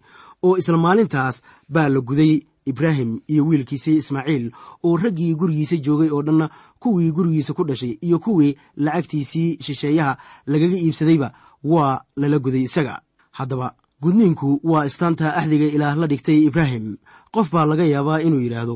oo 0.44 0.58
isla 0.58 0.78
maalintaas 0.78 1.42
baa 1.70 1.90
la 1.90 2.00
guday 2.02 2.34
ibraahim 2.66 3.20
iyo 3.28 3.46
wiilkiisii 3.48 3.98
ismaaciil 3.98 4.52
oo 4.84 4.98
raggii 4.98 5.36
gurigiisa 5.36 5.78
joogay 5.78 6.10
oo 6.12 6.22
dhanna 6.22 6.50
kuwii 6.80 7.12
gurigiisa 7.12 7.54
ku 7.54 7.64
dhashay 7.64 7.98
iyo 8.02 8.20
kuwii 8.20 8.58
lacagtiisii 8.78 9.58
shisheeyaha 9.62 10.18
lagaga 10.46 10.78
iibsadayba 10.78 11.34
waa 11.64 12.02
lala 12.16 12.38
guday 12.40 12.64
isaga. 12.70 12.96
Haddaba 13.38 13.76
gudniinku 14.02 14.60
waa 14.64 14.86
istaanta 14.90 15.36
axdiga 15.40 15.66
ilaah 15.76 15.96
la 16.02 16.08
dhigtay 16.08 16.40
ibraahim. 16.48 16.98
Qof 17.34 17.48
baa 17.54 17.66
laga 17.70 17.84
yaabaa 17.94 18.20
inuu 18.26 18.40
yidhaahdo 18.46 18.76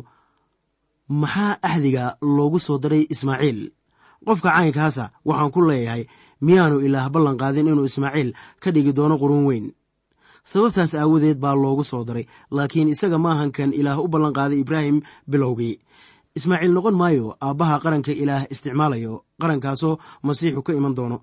maxaa 1.21 1.57
axdiga 1.61 2.05
loogu 2.21 2.59
soo 2.65 2.77
daray 2.83 3.03
ismaaciil? 3.13 3.59
Qofka 4.25 4.49
caynkaasa 4.55 5.05
waxaan 5.27 5.51
ku 5.53 5.59
leeyahay 5.67 6.03
miyaanu 6.45 6.77
ilaah 6.87 7.07
ballan 7.13 7.37
qaadin 7.41 7.67
inuu 7.71 7.85
ismaaciil 7.91 8.29
ka 8.61 8.69
dhigi 8.73 8.93
doono 8.97 9.15
qurun 9.21 9.43
weyn. 9.49 9.65
Sababtaas 10.43 10.93
aawadeed 10.95 11.39
baa 11.43 11.55
loogu 11.63 11.83
soo 11.83 12.03
daray 12.07 12.25
laakiin 12.55 12.91
isaga 12.93 13.17
maahan 13.25 13.51
kan 13.55 13.71
ilaah 13.79 13.99
u 13.99 14.07
ballanqaaday 14.13 14.59
ibraahim 14.63 14.97
bilowgii. 15.31 15.75
Ismaaciil 16.37 16.71
noqon 16.75 16.95
maayo 17.01 17.35
aabbaha 17.45 17.75
qaranka 17.83 18.11
ilaah 18.23 18.43
isticmaalayo 18.53 19.13
qarankaasoo 19.41 19.95
masiixu 20.25 20.61
ka 20.67 20.71
iman 20.79 20.95
doono 20.97 21.17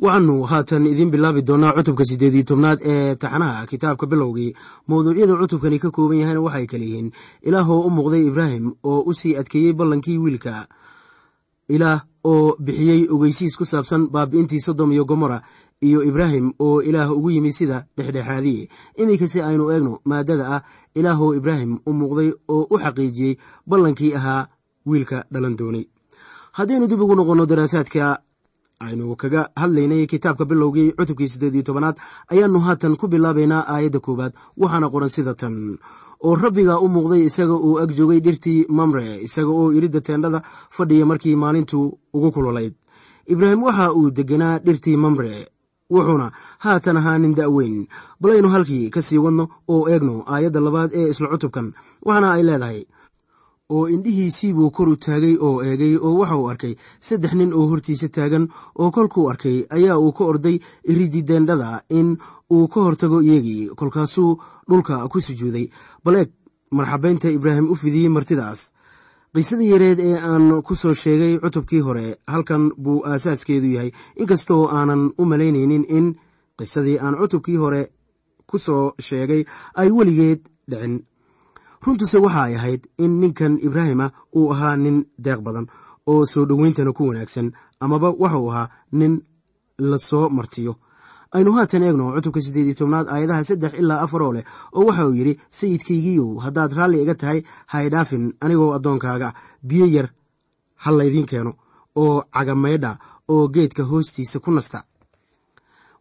waxaanu 0.00 0.34
haatan 0.50 0.86
idiin 0.86 1.10
bilaabi 1.12 1.42
doonaa 1.48 1.72
cutubka 1.76 2.04
siddeed 2.04 2.34
iyo 2.34 2.44
tobnaad 2.50 2.78
ee 2.84 3.14
taxnaha 3.14 3.66
kitaabka 3.66 4.06
bilowgii. 4.06 4.54
Mawduucyada 4.88 5.36
cutubkani 5.36 5.78
ka 5.78 5.90
kooban 5.90 6.18
yahayna 6.18 6.40
waxay 6.40 6.66
kale 6.66 6.84
yihiin 6.84 7.12
ilaahoo 7.42 7.80
u 7.86 7.90
muuqday 7.90 8.26
ibraahim 8.26 8.72
oo 8.84 9.00
u 9.06 9.12
sii 9.14 9.36
adkeeyey 9.36 9.72
ballankii 9.72 10.18
wiilka. 10.18 10.66
Ilaah 11.68 12.00
oo 12.24 12.56
bixiyey 12.58 13.08
ogeysiis 13.12 13.56
ku 13.56 13.64
saabsan 13.64 14.08
baabi'intii 14.08 14.60
sodom 14.60 14.92
iyo 14.92 15.04
gomora 15.04 15.42
iyo 15.82 16.02
ibraahim 16.02 16.52
oo 16.58 16.80
ilaah 16.82 17.12
ugu 17.12 17.30
yimid 17.30 17.52
sida 17.52 17.84
dhexdhexaadiye 17.96 18.68
iminkase 18.96 19.44
aynu 19.44 19.70
eegno 19.70 20.00
maadada 20.04 20.44
ah 20.56 20.62
ilaahoo 20.94 21.34
ibraahim 21.34 21.78
u 21.86 21.92
muuqday 21.92 22.32
oo 22.48 22.66
u 22.70 22.78
xaqiijiyey 22.78 23.36
ballankii 23.66 24.14
ahaa 24.14 24.48
wiilka 24.86 25.24
dhalan 25.32 25.56
doonay. 25.56 25.84
Haddaynu 26.52 26.86
dib 26.88 27.00
ugu 27.00 27.14
noqonno 27.14 27.46
daraasaadka 27.46 28.18
aynu 28.80 29.16
kaga 29.16 29.42
hadlaynay 29.60 30.06
kitaabka 30.06 30.44
bilowgii 30.44 30.92
cutubkii 30.98 31.28
siddeed 31.28 31.54
iyo 31.54 31.62
tobanaad 31.62 31.96
ayaannu 32.32 32.60
haatan 32.66 32.96
ku 32.96 33.08
bilaabaynaa 33.12 33.66
aayadda 33.74 34.00
koowaad 34.00 34.32
waxaana 34.56 34.88
qoran 34.90 35.08
sida 35.08 35.34
tan. 35.34 35.78
Oo 36.24 36.34
rabbiga 36.36 36.80
u 36.80 36.88
muuqday 36.88 37.22
isaga 37.28 37.54
uu 37.66 37.78
ag 37.82 37.90
joogay 37.96 38.20
dhirtii 38.20 38.66
mamre 38.68 39.04
isaga 39.26 39.52
oo 39.52 39.72
iridda 39.72 40.00
teendhada 40.00 40.42
fadhiya 40.76 41.06
markii 41.06 41.36
maalintu 41.36 41.98
ugu 42.16 42.32
kululayd. 42.32 42.74
Ibraahim 43.32 43.62
waxa 43.62 43.92
uu 43.92 44.10
deganaa 44.10 44.58
dhirtii 44.58 44.96
mamre 44.96 45.48
wuxuuna 45.90 46.32
haatan 46.64 46.96
ahaa 46.96 47.18
nin 47.18 47.34
da'weyn. 47.34 47.86
Balaynu 48.20 48.48
halkii 48.48 48.90
ka 48.90 49.02
sii 49.02 49.18
wadno 49.24 49.48
oo 49.68 49.88
eegno 49.92 50.24
aayadda 50.26 50.60
labaad 50.60 50.90
ee 50.94 51.08
isla 51.12 51.28
cutubkan 51.28 51.72
waxaana 52.06 52.32
ay 52.32 52.42
leedahay 52.48 52.80
oo 53.74 53.86
indhihiisiibuu 53.94 54.70
kor 54.76 54.88
u 54.88 54.96
taagay 54.96 55.34
oo 55.46 55.62
eegay 55.68 55.94
oo 55.96 56.14
waxa 56.20 56.36
uu 56.36 56.48
arkay. 56.52 56.74
Saddex 57.00 57.32
nin 57.34 57.52
oo 57.58 57.66
hortiisa 57.70 58.08
taagan 58.08 58.48
oo 58.78 58.90
kolkuu 58.90 59.28
arkay 59.30 59.56
ayaa 59.76 59.98
uu 59.98 60.12
ka 60.12 60.24
orday 60.24 60.56
iridii 60.90 61.22
deendhada 61.28 61.82
in 61.98 62.16
uu 62.54 62.68
ka 62.68 62.80
hortago 62.86 63.20
iyagii 63.22 63.68
kolkaasuu 63.78 64.32
dhulka 64.68 65.08
ku 65.08 65.20
sujuuday. 65.20 65.66
Bal 66.04 66.14
eeg 66.20 66.30
marxabaynta 66.76 67.28
ibraahim 67.30 67.70
u 67.70 67.74
fidiyey 67.74 68.08
martidaas. 68.08 68.60
Qisadii 69.34 69.70
yareed 69.72 69.98
ee 70.00 70.16
aan 70.30 70.62
ku 70.66 70.74
soo 70.74 70.94
sheegay 70.94 71.38
cutubkii 71.42 71.80
hore 71.86 72.16
halkan 72.26 72.72
buu 72.82 73.02
aasaaskeedu 73.06 73.68
yahay. 73.74 73.90
Inkastoo 74.20 74.62
aanan 74.68 75.02
u 75.18 75.24
malaynaynin 75.24 75.84
in 75.88 76.06
qisadii 76.58 76.98
aan 76.98 77.14
cutubkii 77.20 77.56
hore 77.62 77.82
ku 78.50 78.58
soo 78.58 78.92
sheegay 78.98 79.44
ay 79.80 79.88
weligeed 79.96 80.40
dhicin 80.70 80.94
runtuse 81.84 82.18
waxa 82.24 82.42
ay 82.44 82.54
ahayd 82.56 82.82
in 82.98 83.12
ninkan 83.20 83.58
ibraahima 83.66 84.06
uu 84.36 84.52
ahaa 84.52 84.76
nin 84.76 84.96
deeq 85.24 85.40
badan 85.46 85.66
oo 86.10 86.26
soo 86.32 86.44
dhoweyntana 86.48 86.92
ku 86.92 87.08
wanaagsan 87.08 87.52
amaba 87.80 88.08
waxauu 88.22 88.50
ahaa 88.50 88.68
nin 88.92 89.12
la 89.78 89.98
soo 89.98 90.28
martiyo. 90.28 90.72
Aynu 91.32 91.52
haatan 91.56 91.82
eegno 91.82 92.12
cutubka 92.14 92.40
siddeed 92.44 92.66
iyo 92.66 92.74
tobnaad 92.78 93.06
aayadaha 93.08 93.44
saddex 93.48 93.72
ilaa 93.80 94.00
afar 94.04 94.22
oo 94.22 94.32
leh 94.36 94.44
oo 94.76 94.84
waxa 94.88 95.06
uu 95.06 95.14
yidhi 95.18 95.34
sayidkaygiiyow 95.58 96.30
haddaad 96.44 96.72
raalli 96.78 97.02
iga 97.02 97.14
tahay 97.14 97.40
haydhaafin 97.72 98.24
anigoo 98.44 98.72
addoonkaaga 98.76 99.28
biyo 99.68 99.86
yar 99.86 100.08
ha 100.82 100.90
laydiin 100.98 101.26
keeno 101.30 101.52
oo 101.96 102.22
cagamaydha 102.34 102.98
oo 103.32 103.48
geedka 103.54 103.82
hoostiisa 103.90 104.40
ku 104.44 104.50
nasta. 104.50 104.84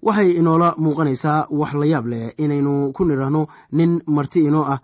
Waxay 0.06 0.30
inoola 0.40 0.76
muuqanaysaa 0.84 1.48
wax 1.60 1.74
la 1.74 1.86
yaab 1.86 2.06
leh 2.12 2.34
inaynu 2.44 2.92
ku 2.96 3.06
nidhaahno 3.06 3.48
nin 3.72 4.02
marti 4.08 4.40
inoo 4.50 4.66
ah 4.74 4.80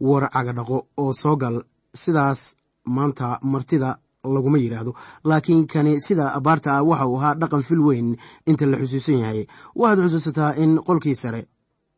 war 0.00 0.30
cagadhaqo 0.30 0.86
oo 0.96 1.12
soo 1.12 1.36
gal 1.36 1.56
sidaas 1.94 2.56
maanta 2.86 3.38
martida 3.42 3.98
laguma 4.24 4.58
yidhaahdo 4.58 4.92
laakiin 5.24 5.66
kani 5.66 6.00
sida 6.00 6.24
abaarta 6.38 6.70
ah 6.76 6.82
waxa 6.88 7.06
uu 7.06 7.16
ahaa 7.18 7.34
dhaqan 7.40 7.62
fil 7.62 7.80
weyn 7.80 8.16
inta 8.46 8.66
la 8.66 8.76
xusuusan 8.78 9.18
yahay. 9.22 9.46
Waxaad 9.74 9.98
xusuusataa 10.04 10.52
in 10.62 10.72
qolkii 10.86 11.14
sare 11.22 11.40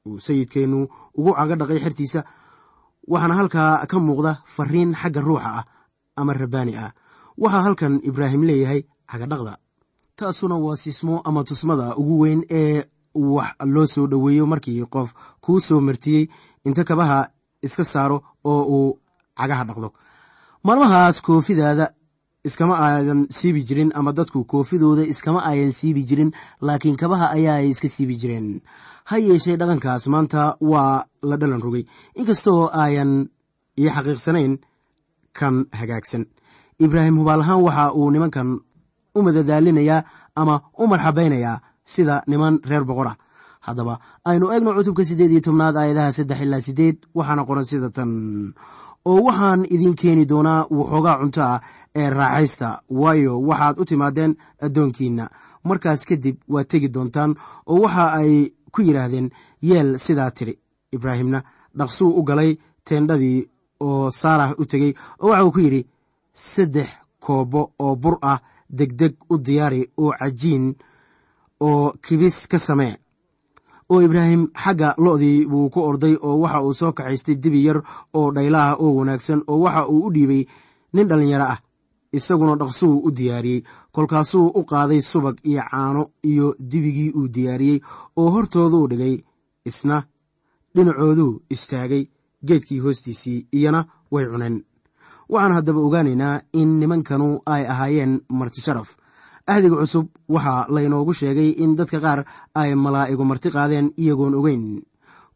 uu 0.07 0.19
sayidkeennu 0.27 0.79
ugu 1.19 1.33
caga 1.39 1.57
dhaqay 1.61 1.79
xertiisa 1.85 2.21
waxaana 3.13 3.35
halkaa 3.41 3.87
ka 3.91 3.97
muuqda 4.07 4.33
fariin 4.55 4.95
xagga 5.01 5.21
ruuxa 5.21 5.51
ah 5.59 5.65
ama 6.17 6.33
rabbaani 6.33 6.75
ah. 6.77 6.93
Waxaa 7.43 7.63
halkan 7.67 8.01
ibraahim 8.09 8.43
leeyahay 8.49 8.81
cagadhaqda 9.11 9.53
taasuna 10.17 10.57
waa 10.65 10.77
siismo 10.77 11.15
ama 11.25 11.45
tusmada 11.45 11.97
ugu 12.01 12.15
weyn 12.23 12.41
ee 12.51 12.85
wax 13.15 13.51
loo 13.75 13.87
soo 13.87 14.07
dhoweeyo 14.07 14.47
markii 14.47 14.85
qof 14.95 15.09
kuu 15.41 15.61
soo 15.61 15.81
martiyey 15.81 16.29
inta 16.65 16.85
kabaha 16.85 17.19
iska 17.67 17.85
saaro 17.85 18.17
oo 18.45 18.63
uu 18.77 18.99
cagaha 19.39 19.65
dhaqdo. 19.69 19.89
Maalmahaas 20.65 21.21
koofidaada 21.27 21.87
iskama 22.45 22.75
aadan 22.85 23.27
siibi 23.31 23.63
jirin 23.69 23.91
ama 23.95 24.13
dadku 24.13 24.45
koofidooda 24.45 25.03
iskama 25.13 25.41
ayan 25.51 25.73
siibi 25.73 26.03
jirin 26.09 26.31
laakiin 26.67 26.97
kabaha 26.97 27.27
ayaa 27.37 27.57
ay 27.61 27.69
iska 27.71 27.89
siibi 27.89 28.15
jireen. 28.21 28.61
Ha 29.09 29.17
yeeshee 29.19 29.57
dhaqankaas 29.61 30.07
maanta 30.13 30.57
waa 30.61 31.05
la 31.23 31.37
dhalan 31.37 31.63
rogay. 31.63 31.85
Inkastoo 32.21 32.71
ayan 32.85 33.29
io 33.77 33.91
xaqiiqsanayn 33.97 34.59
kan 35.39 35.55
hagaagsan. 35.79 36.25
Ibraahim 36.85 37.17
hubaal 37.21 37.41
ahaan 37.45 37.63
waxa 37.67 37.93
uu 37.99 38.11
nimankan 38.11 38.49
u 39.17 39.23
madadaalinayaa 39.23 40.05
ama 40.41 40.55
u 40.79 40.87
marxabaynayaa 40.87 41.61
sida 41.85 42.23
niman 42.27 42.55
reer 42.71 42.85
boqor 42.85 43.09
ah 43.13 43.17
haddaba 43.67 43.95
aynu 44.25 44.47
eegno 44.53 44.71
cutubka 44.77 45.05
siddeed 45.05 45.31
iyo 45.33 45.41
tobnaad 45.41 45.77
aayadaha 45.77 46.13
saddex 46.13 46.41
ilaa 46.41 46.61
siddeed. 46.61 46.97
Waxaana 47.15 47.45
qoran 47.49 47.65
sida 47.65 47.91
tan. 47.91 48.11
Oo 49.05 49.21
waxaan 49.27 49.65
idiin 49.75 49.95
keeni 50.01 50.25
doonaa 50.29 50.67
waxoogaa 50.79 51.19
cunto 51.21 51.41
ah 51.43 51.61
ee 52.01 52.11
raaxaysta. 52.11 52.69
Waayo 53.01 53.33
waxaad 53.49 53.77
u 53.81 53.85
timaadeen 53.85 54.33
addoonkiinna. 54.65 55.25
Markaas 55.65 56.05
kadib 56.09 56.37
waad 56.49 56.67
tegi 56.71 56.89
doontaan 56.95 57.35
oo 57.67 57.81
waxa 57.85 58.05
ay 58.21 58.33
ku 58.73 58.81
yidhaahdeen 58.83 59.29
yeel 59.69 59.99
sidaa 60.05 60.31
tidhi 60.31 60.55
ibraahimna 60.93 61.39
dhaqsuu 61.79 62.11
u 62.19 62.23
galay 62.29 62.51
teendhadii 62.87 63.49
oo 63.87 64.11
saarah 64.21 64.51
u 64.61 64.65
tegey 64.71 64.93
oo 65.23 65.29
waxa 65.31 65.45
uu 65.45 65.53
ku 65.53 65.61
yidhi 65.61 65.83
saddex 66.35 66.89
koobo 67.25 67.61
oo 67.85 67.95
bur 68.03 68.17
ah 68.23 68.39
degdeg 68.79 69.15
u 69.33 69.39
diyaari 69.47 69.83
oo 70.03 70.13
cajiin 70.19 70.65
oo 71.61 71.93
kibis 72.05 72.37
ka 72.51 72.59
samee 72.59 72.95
oo 73.93 74.01
ibraahim 74.07 74.43
xagga 74.65 74.89
lo'dii 75.05 75.47
buu 75.51 75.67
ku 75.73 75.81
orday 75.91 76.15
oo 76.27 76.37
waxa 76.43 76.61
uu 76.67 76.75
soo 76.81 76.93
kaxaystay 76.93 77.37
dibi 77.43 77.65
yar 77.67 77.79
oo 78.19 78.29
dhaylaah 78.37 78.73
oo 78.83 78.91
wanaagsan 78.99 79.41
oo 79.51 79.59
waxa 79.65 79.83
uu 79.93 80.01
u 80.07 80.13
dhiibay 80.15 80.43
nin 80.95 81.09
dhallinyaro 81.09 81.47
ah 81.55 81.61
isaguna 82.19 82.55
dhaqsuu 82.61 82.95
u 83.07 83.11
diyaariyey. 83.19 83.63
Kolkaasuu 83.95 84.47
u 84.59 84.61
qaaday 84.71 85.01
subag 85.11 85.37
iyo 85.51 85.63
caano 85.71 86.03
iyo 86.31 86.47
dibigii 86.71 87.11
uu 87.19 87.29
diyaariyey 87.35 87.79
oo 88.21 88.29
hortooduu 88.35 88.87
dhigay 88.91 89.15
isna 89.69 89.97
dhinacooduu 90.75 91.33
istaagay 91.55 92.05
geedkii 92.47 92.79
hoostiisii 92.85 93.47
iyana 93.59 93.81
way 94.13 94.27
cuneen. 94.31 94.57
Waxaan 95.33 95.53
haddaba 95.57 95.81
ogaanaynaa 95.87 96.41
in 96.61 96.71
nimankanu 96.81 97.29
ay 97.47 97.65
ahaayeen 97.73 98.13
marti 98.39 98.61
sharaf 98.61 98.91
ahdiga 99.53 99.77
cusub 99.81 100.07
waxaa 100.35 100.67
laynoogu 100.75 101.13
sheegay 101.21 101.51
in 101.63 101.77
dadka 101.79 101.99
qaar 102.05 102.21
ay 102.61 102.71
malaa'igu 102.85 103.25
marti 103.31 103.49
qaadeen 103.57 103.87
iyagoon 104.03 104.35
ogeyn. 104.41 104.65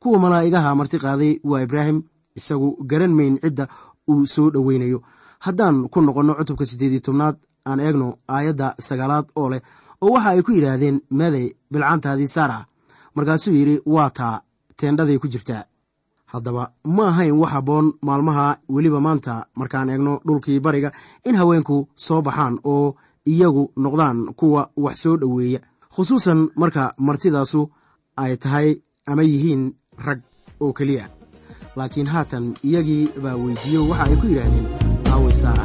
Kuwa 0.01 0.19
malaa'igaha 0.25 0.71
marti 0.81 0.99
qaaday 1.05 1.33
waa 1.51 1.63
ibraahim 1.67 1.99
isagu 2.39 2.69
garan 2.91 3.13
mayn 3.19 3.39
cidda 3.43 3.65
uu 4.11 4.27
soo 4.35 4.51
dhoweynayo. 4.55 4.99
Haddaan 5.45 5.89
ku 5.93 6.01
noqonno 6.01 6.35
cutubka 6.39 6.65
siddeed 6.67 6.93
iyo 6.93 7.01
tobnaad 7.07 7.37
aan 7.69 7.81
eegno 7.81 8.07
aayadda 8.29 8.75
sagaalaad 8.87 9.27
oo 9.37 9.49
leh 9.53 9.63
oo 10.03 10.11
waxa 10.15 10.31
ay 10.31 10.43
ku 10.43 10.53
yidhaahdeen 10.53 11.01
meeday 11.11 11.47
bilcaantaadii 11.73 12.29
saara. 12.35 12.59
Markaasuu 13.15 13.55
yidhi 13.59 13.77
waa 13.95 14.11
taa 14.11 14.43
teendhaday 14.77 15.19
ku 15.19 15.29
jirtaa. 15.33 15.63
Haddaba 16.33 16.73
ma 16.97 17.05
ahayn 17.09 17.37
wax 17.41 17.51
habboon 17.55 17.87
maalmaha 18.07 18.47
weliba 18.69 19.01
maanta 19.01 19.47
markaan 19.57 19.89
eegno 19.91 20.21
dhulkii 20.27 20.61
bariga 20.61 20.91
in 21.25 21.37
haweenku 21.41 21.77
soo 21.95 22.21
baxaan 22.23 22.59
oo 22.65 22.95
iyagu 23.27 23.71
noqdaan 23.77 24.19
kuwa 24.39 24.71
wax 24.77 24.97
soo 25.03 25.17
dhoweeya 25.17 25.61
khusuusan 25.95 26.49
marka 26.57 26.95
martidaasu 26.99 27.71
ay 28.17 28.37
tahay 28.37 28.69
ama 29.07 29.23
yihiin 29.23 29.73
rag 30.07 30.21
oo 30.61 30.73
keliya. 30.73 31.09
Laakiin 31.77 32.07
haatan 32.07 32.55
iyagii 32.65 33.09
baa 33.23 33.37
weydiiyo 33.37 33.89
waxa 33.89 34.05
ay 34.05 34.17
ku 34.17 34.27
yidhaahdeen 34.27 34.67
aaway 35.13 35.35
saara 35.43 35.65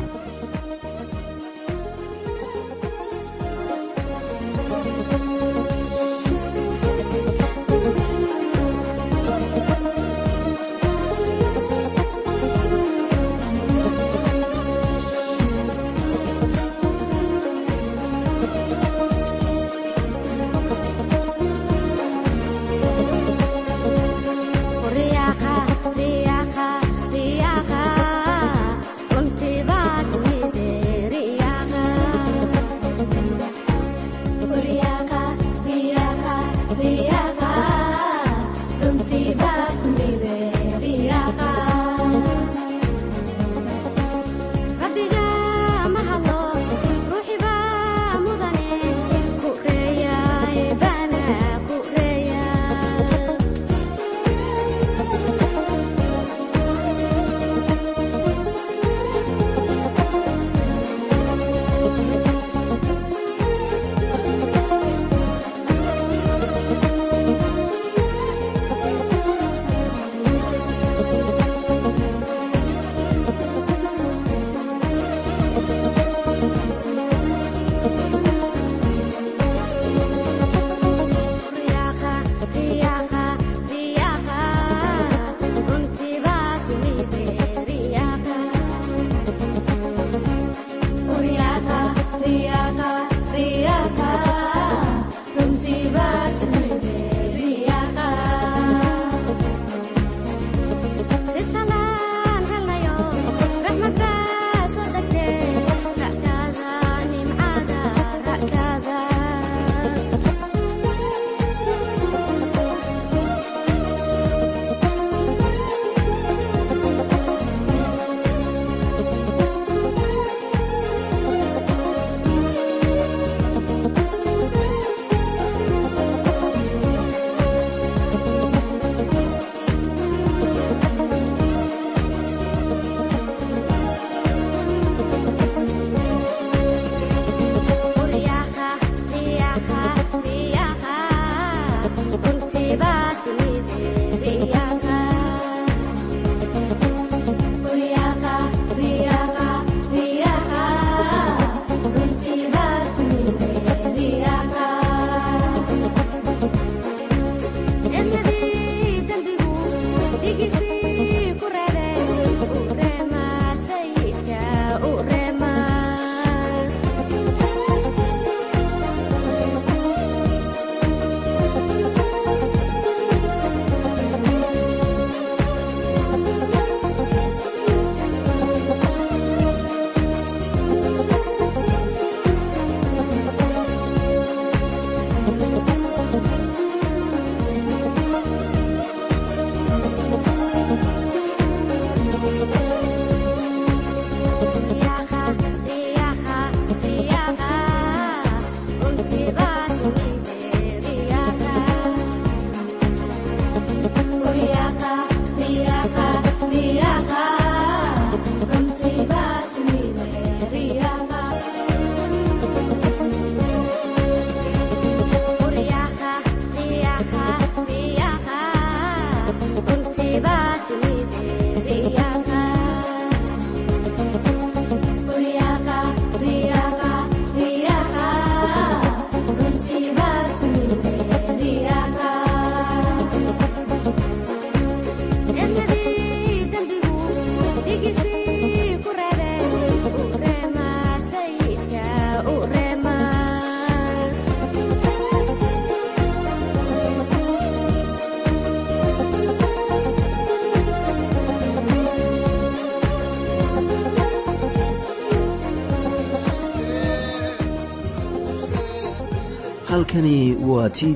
T 260.70 260.96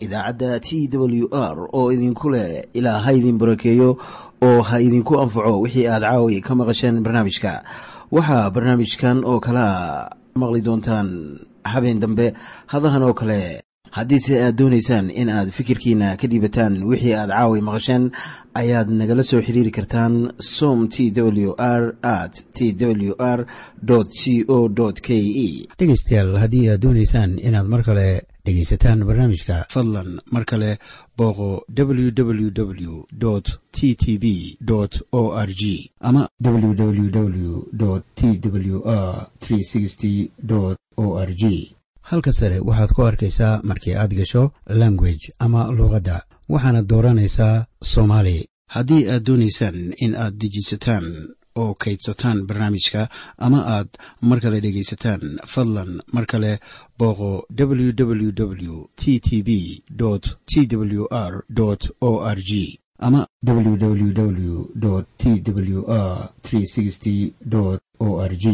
idaacadda 0.00 0.60
t 0.60 0.88
w 0.92 1.28
r 1.32 1.56
oo 1.72 1.92
idinku 1.92 2.30
leh 2.30 2.64
ilaa 2.74 2.98
ha 3.04 3.12
idin 3.12 3.38
barakeeyo 3.38 3.96
oo 4.42 4.62
ha 4.62 4.80
idinku 4.80 5.20
anfaco 5.20 5.60
wixii 5.60 5.86
aad 5.88 6.02
caawi 6.02 6.40
ka 6.40 6.54
maqasheen 6.54 7.02
barnaamijka. 7.02 7.62
Waxaa 8.10 8.50
barnaamijkan 8.50 9.24
oo 9.24 9.40
kalea 9.40 10.10
maqli 10.34 10.60
doontaan 10.60 11.38
habeen 11.64 12.00
dambe 12.00 12.34
hadahan 12.66 13.02
oo 13.02 13.14
kale 13.14 13.60
haddiise 13.90 14.42
aad 14.44 14.56
doonaysaan 14.58 15.10
in 15.10 15.30
aad 15.30 15.50
fikirkiina 15.50 16.16
ka 16.16 16.26
dhiibataan 16.28 16.82
wixii 16.90 17.14
aad 17.14 17.30
caawi 17.30 17.60
maqasheen 17.60 18.10
ayaad 18.54 18.88
nagala 18.90 19.22
soo 19.22 19.40
xiriiri 19.46 19.70
kartaan 19.70 20.32
som 20.38 20.88
t 20.88 21.10
w 21.14 21.54
r 21.58 21.94
at 22.02 22.34
t 22.52 22.74
w 22.74 23.14
r 23.18 23.46
c 24.20 24.44
o 24.48 24.68
k 25.06 25.08
e. 25.46 25.66
Dhegaystayaal 25.78 26.36
haddii 26.42 26.68
aad 26.68 26.80
doonaysaan 26.82 27.38
inaad 27.38 27.66
mar 27.66 27.82
kale 27.86 28.33
dhegaysataan 28.46 29.04
barnaamijka 29.08 29.66
fadlan 29.74 30.20
mar 30.32 30.44
kale 30.44 30.70
booqo 31.18 31.48
www 31.76 32.94
t 33.76 33.94
t 34.02 34.18
b 34.22 34.24
o 35.12 35.22
r 35.46 35.50
g 35.60 35.90
ama 36.00 36.28
www 36.44 37.60
t 38.14 38.20
w 38.48 38.76
r 38.86 40.76
o 40.96 41.06
r 41.28 41.30
g 41.34 41.74
halka 42.10 42.32
sare 42.32 42.58
waxaad 42.68 42.90
ku 42.96 43.02
arkaysaa 43.10 43.60
markii 43.68 43.94
aad 43.96 44.12
gasho 44.18 44.42
language 44.66 45.24
ama 45.38 45.60
luuqadda 45.76 46.16
waxaana 46.48 46.82
dooranaysaa 46.82 47.66
soomaali. 47.82 48.46
Haddii 48.74 49.08
aad 49.08 49.22
doonaysaan 49.26 49.78
in 50.04 50.12
aad 50.16 50.34
dejisataan 50.40 51.04
oo 51.62 51.74
kaydsataan 51.82 52.46
barnaamijka 52.46 53.08
ama 53.38 53.58
aad 53.76 53.88
mar 54.28 54.40
kale 54.40 54.60
dhegaysataan 54.64 55.22
fadlan 55.52 55.90
mar 56.12 56.26
kale 56.26 56.52
booqo 56.98 57.30
www 57.58 58.74
t 58.96 59.20
t 59.26 59.42
b 59.42 59.50
t 60.46 60.76
w 60.76 61.06
r 61.10 61.44
o 62.00 62.10
r 62.36 62.38
g 62.48 62.80
ama 62.98 63.26
www 63.46 64.64
t 65.18 65.42
w 65.50 65.84
r 65.88 67.78
o 67.98 68.08
r 68.30 68.32
g 68.36 68.46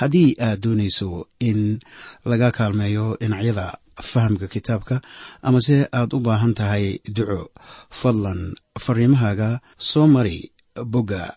haddii 0.00 0.36
aad 0.40 0.60
doonayso 0.62 1.26
in 1.40 1.78
laga 2.24 2.50
kaalmeeyo 2.50 3.16
dhinacyada 3.20 3.78
fahamka 4.02 4.46
kitaabka 4.46 5.00
amase 5.42 5.88
aad 5.92 6.14
u 6.16 6.20
baahan 6.20 6.54
tahay 6.54 6.98
duco 7.16 7.50
fadlan 7.90 8.54
fariimahaaga 8.84 9.60
soo 9.78 10.06
mari 10.06 10.52
bogga 10.92 11.36